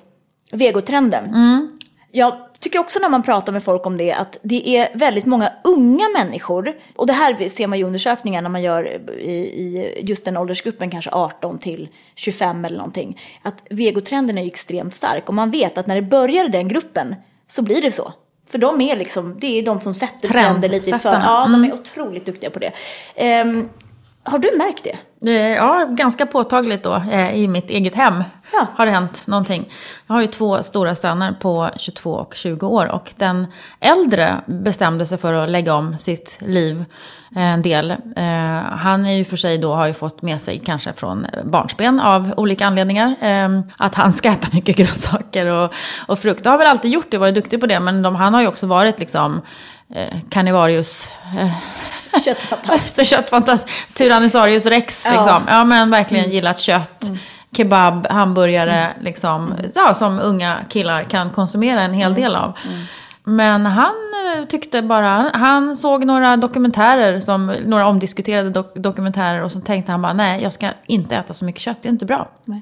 [0.52, 1.26] vegotrenden.
[1.26, 1.80] Mm.
[2.12, 5.52] Jag tycker också när man pratar med folk om det att det är väldigt många
[5.64, 10.00] unga människor, och det här ser man ju i undersökningar när man gör i, i
[10.02, 15.28] just den åldersgruppen, kanske 18 till 25 eller någonting, att vegotrenden är ju extremt stark
[15.28, 17.16] och man vet att när det börjar i den gruppen
[17.48, 18.14] så blir det så.
[18.50, 21.10] För de är liksom, det är de som sätter trender lite i för.
[21.14, 21.72] Ja, de Mm.
[21.72, 22.72] är otroligt duktiga på det.
[23.16, 23.70] Ehm,
[24.24, 24.98] har du märkt det?
[25.32, 28.66] Är, Ja, ganska påtagligt då eh, i mitt eget hem Ja.
[28.76, 29.70] har det hänt någonting.
[30.08, 33.48] Jag har ju två stora söner på 22 och 20 år och den
[33.80, 36.86] äldre bestämde sig för att lägga om sitt liv
[37.36, 37.92] eh, en del.
[37.92, 38.26] Eh,
[38.78, 42.34] han är ju för sig då, har ju fått med sig kanske från barnsben av
[42.38, 45.74] olika anledningar eh, att han ska äta mycket grönsaker och,
[46.08, 46.44] och frukt.
[46.44, 48.48] Det har väl alltid gjort det, varit duktig på det, men de, han har ju
[48.48, 49.42] också varit liksom
[49.96, 51.52] eh, carnivarius eh,
[52.26, 53.06] Köttfantast.
[53.10, 55.12] köttfantast, Tyrannosaurus rex Ja.
[55.12, 55.42] liksom.
[55.48, 57.12] Ja men verkligen gillat kött.
[57.58, 59.54] Kebab, hamburgare, liksom.
[59.76, 62.54] Ja, som unga killar kan konsumera en hel del av.
[63.24, 63.94] Men han
[64.38, 69.92] eh, tyckte bara, han såg några dokumentärer, som, några omdiskuterade dok- dokumentärer och så tänkte
[69.92, 72.30] han bara, nej jag ska inte äta så mycket kött, det är inte bra.
[72.46, 72.62] Nej.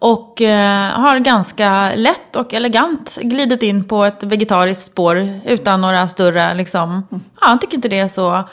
[0.00, 6.08] Och eh, har ganska lätt och elegant glidit in på ett vegetariskt spår utan några
[6.08, 8.48] större, liksom, ja, han tycker inte det är så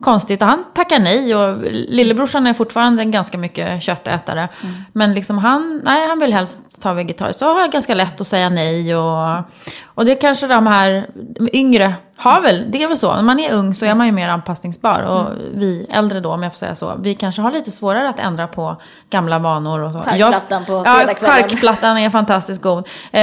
[0.00, 0.42] konstigt.
[0.42, 4.48] Och han tackar nej och lillebrorsan är fortfarande en ganska mycket köttätare.
[4.92, 7.38] Men liksom han, nej, han vill helst ta vegetariskt.
[7.38, 9.44] Så har ganska lätt att säga nej och,
[9.84, 13.14] Och det kanske de här de yngre har väl, det är väl så.
[13.14, 15.00] När man är ung så är man ju mer anpassningsbar.
[15.02, 15.38] Och Mm.
[15.54, 18.46] vi äldre då, om jag får säga så, vi kanske har lite svårare att ändra
[18.46, 18.76] på
[19.10, 19.80] gamla vanor.
[19.80, 19.98] Och så.
[19.98, 21.36] Charkplattan på Ja, fredagskvällen.
[21.48, 22.78] charkplattan är fantastiskt god.
[23.12, 23.22] Eh,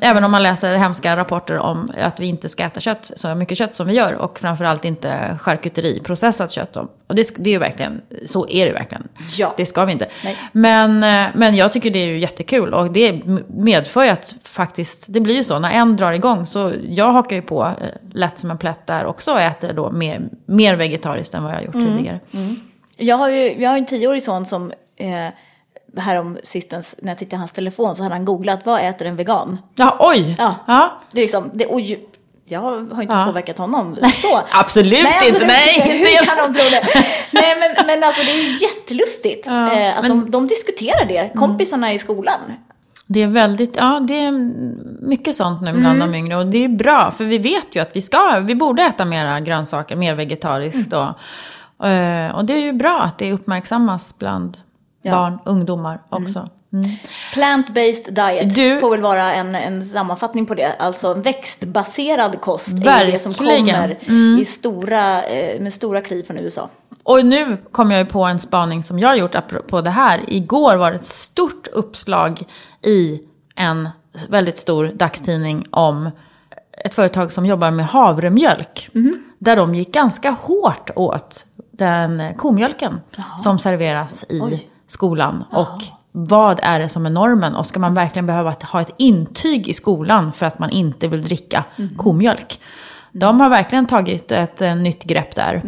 [0.00, 3.58] även om man läser hemska rapporter om att vi inte ska äta kött, så mycket
[3.58, 4.12] kött som vi gör.
[4.14, 6.72] Och framförallt inte charkuteri, processat kött.
[6.72, 6.88] Då.
[7.06, 9.08] Och det, det är ju verkligen, så är det verkligen.
[9.36, 9.54] Ja.
[9.56, 10.06] Det ska vi inte.
[10.24, 10.36] Nej.
[10.52, 12.74] Men, eh, men jag tycker det är ju jättekul.
[12.74, 16.72] Och det medför ju att faktiskt, det blir ju så, när en drar igång så
[16.88, 17.72] jag hakar ju på eh,
[18.26, 21.56] lätt som en plätt där också och äter då mer, mer vegetariskt än vad jag
[21.58, 21.96] har gjort Mm.
[21.96, 22.20] tidigare.
[22.96, 25.28] Jag har ju jag har en tioårig son som eh,
[26.02, 29.16] härom sistens, när jag tittade i hans telefon så hade han googlat vad äter en
[29.16, 29.58] vegan?
[29.74, 30.36] Ja, oj!
[30.38, 30.54] Ja.
[30.66, 31.00] ja.
[31.12, 31.98] Det är liksom, det, och ju,
[32.44, 33.24] jag har inte Ja.
[33.26, 34.40] påverkat honom så.
[34.50, 35.74] Absolut Nej, inte, absolut nej!
[35.76, 35.88] inte.
[35.96, 36.24] inte Hur jag.
[36.24, 36.86] kan de tro det?
[37.32, 41.04] Nej, men, men alltså det är ju jättelustigt Ja, eh, att men- de, de diskuterar
[41.04, 42.40] det, kompisarna i skolan.
[43.06, 44.32] Det är väldigt, ja det är
[45.06, 46.12] mycket sånt nu bland Mm.
[46.12, 46.36] de yngre.
[46.36, 49.40] Och det är bra, för vi vet ju att vi ska, vi borde äta mera
[49.40, 51.06] grönsaker, mer vegetariskt Mm.
[51.78, 51.86] då.
[51.86, 54.56] Eh, Och det är ju bra att det uppmärksammas bland
[55.02, 55.12] Ja.
[55.12, 56.48] barn, ungdomar också.
[56.72, 56.90] Mm.
[57.34, 60.72] Plant-based diet Du- får väl vara en, en sammanfattning på det.
[60.78, 63.66] Alltså en växtbaserad kost är ju det som Verkligen.
[63.66, 66.68] kommer i stora, eh, med stora kliv från USA.
[67.06, 70.24] Och nu kom jag ju på en spaning som jag har gjort apropå det här.
[70.32, 72.42] Igår var det ett stort uppslag
[72.82, 73.20] i
[73.54, 73.88] en
[74.28, 76.10] väldigt stor dagstidning om
[76.84, 78.88] ett företag som jobbar med havremjölk.
[79.38, 83.00] Där de gick ganska hårt åt den komjölken
[83.38, 84.70] som serveras i Oj.
[84.86, 85.44] skolan.
[85.52, 85.82] Och
[86.12, 87.54] vad är det som är normen?
[87.54, 91.22] Och ska man verkligen behöva ha ett intyg i skolan för att man inte vill
[91.22, 91.64] dricka
[91.96, 92.60] komjölk?
[93.12, 95.62] De har verkligen tagit ett eh, nytt grepp där.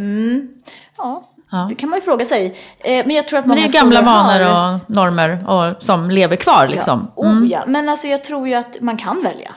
[0.99, 1.67] Ja, Ja.
[1.69, 2.55] det kan man ju fråga sig.
[2.79, 4.75] Eh, men jag tror att Men många det är gamla vanor har...
[4.75, 7.11] och normer och, som lever kvar liksom.
[7.17, 7.65] Ja, oh, ja.
[7.67, 9.51] Men alltså jag tror ju att man kan välja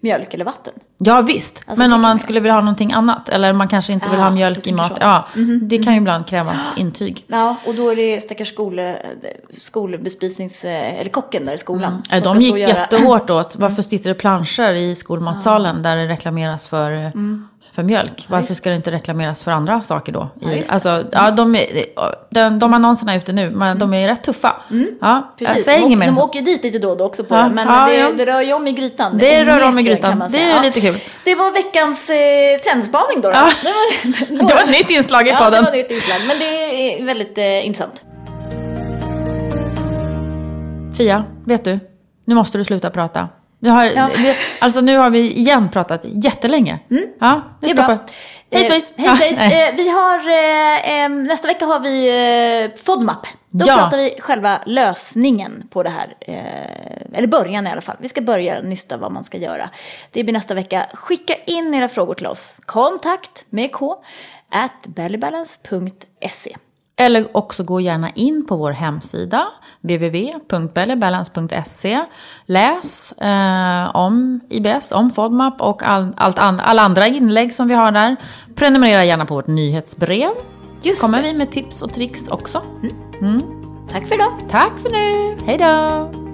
[0.00, 0.72] mjölk eller vatten.
[0.98, 3.28] Ja visst, Alltså, men om man skulle vilja ha någonting annat.
[3.28, 4.88] Eller man kanske inte vill Ja, ha du mjölk i mat.
[4.92, 4.96] så.
[5.00, 5.26] Ja,
[5.62, 7.24] det kan ju ibland krävas intyg.
[7.26, 8.96] Ja, och då är det stackars skole,
[9.58, 10.64] skolbespisnings...
[10.64, 12.02] eh, Eller kocken där i skolan.
[12.10, 13.56] Som de gick göra- jättehårt åt.
[13.56, 17.12] Varför sitter det planscher i skolmatsalen där det reklameras för,
[17.72, 18.26] för mjölk?
[18.28, 20.28] Varför ska det inte reklameras för andra saker då?
[20.40, 20.70] Ja, I, det.
[20.72, 21.66] alltså, ja, de, är,
[22.30, 24.56] de, de annonserna är ute nu, men de är rätt tuffa.
[25.00, 26.06] Ja, jag Precis, säger de, inget mer.
[26.06, 27.50] de åker ju dit lite då och då också på Ja, det.
[27.54, 28.10] Men ja, det, ja.
[28.16, 29.18] det rör ju om i grytan.
[29.18, 30.24] Det rör om i grytan.
[30.30, 30.94] Det är lite kul.
[31.24, 33.28] Det var veckans eh, trendspaning då.
[33.30, 33.34] då.
[33.34, 33.50] Ja.
[33.62, 33.68] Det,
[34.30, 35.64] var, Det var ett nytt inslag i Ja, det podden.
[35.64, 36.18] var ett nytt inslag.
[36.28, 36.44] Men det
[37.00, 38.02] är väldigt eh, intressant.
[40.98, 41.78] Fia, vet du?
[42.24, 43.28] Nu måste du sluta prata.
[43.66, 44.10] Vi har, Ja.
[44.16, 46.78] vi, alltså nu har vi igen pratat jättelänge.
[46.88, 47.42] Ja, nu Mm.
[47.60, 47.98] Det är bra.
[48.50, 48.92] Hej svejs!
[48.96, 49.38] Eh, hej svejs.
[49.40, 49.68] Ja, nej.
[49.68, 52.08] Eh, vi har, eh, eh, nästa vecka har vi
[52.64, 53.26] eh, FODMAP.
[53.50, 53.76] Då Ja.
[53.76, 56.14] pratar vi själva lösningen på det här.
[56.20, 57.96] Eh, eller början i alla fall.
[58.00, 59.70] Vi ska börja nysta vad man ska göra.
[60.12, 60.86] Det blir nästa vecka.
[60.94, 62.56] Skicka in era frågor till oss.
[62.66, 63.96] Kontakt med k
[64.50, 66.56] at bellybalance.se.
[66.98, 69.46] Eller också gå gärna in på vår hemsida
[69.86, 72.00] www.bellybalance.se.
[72.46, 77.74] Läs eh, om IBS, om FODMAP och all, allt an, alla andra inlägg som vi
[77.74, 78.16] har där.
[78.54, 80.30] Prenumerera gärna på vårt nyhetsbrev.
[80.82, 81.28] Just kommer det.
[81.28, 82.62] vi med tips och tricks också.
[83.92, 84.32] Tack för idag.
[84.50, 85.36] Tack för nu!
[85.46, 86.25] Hej då!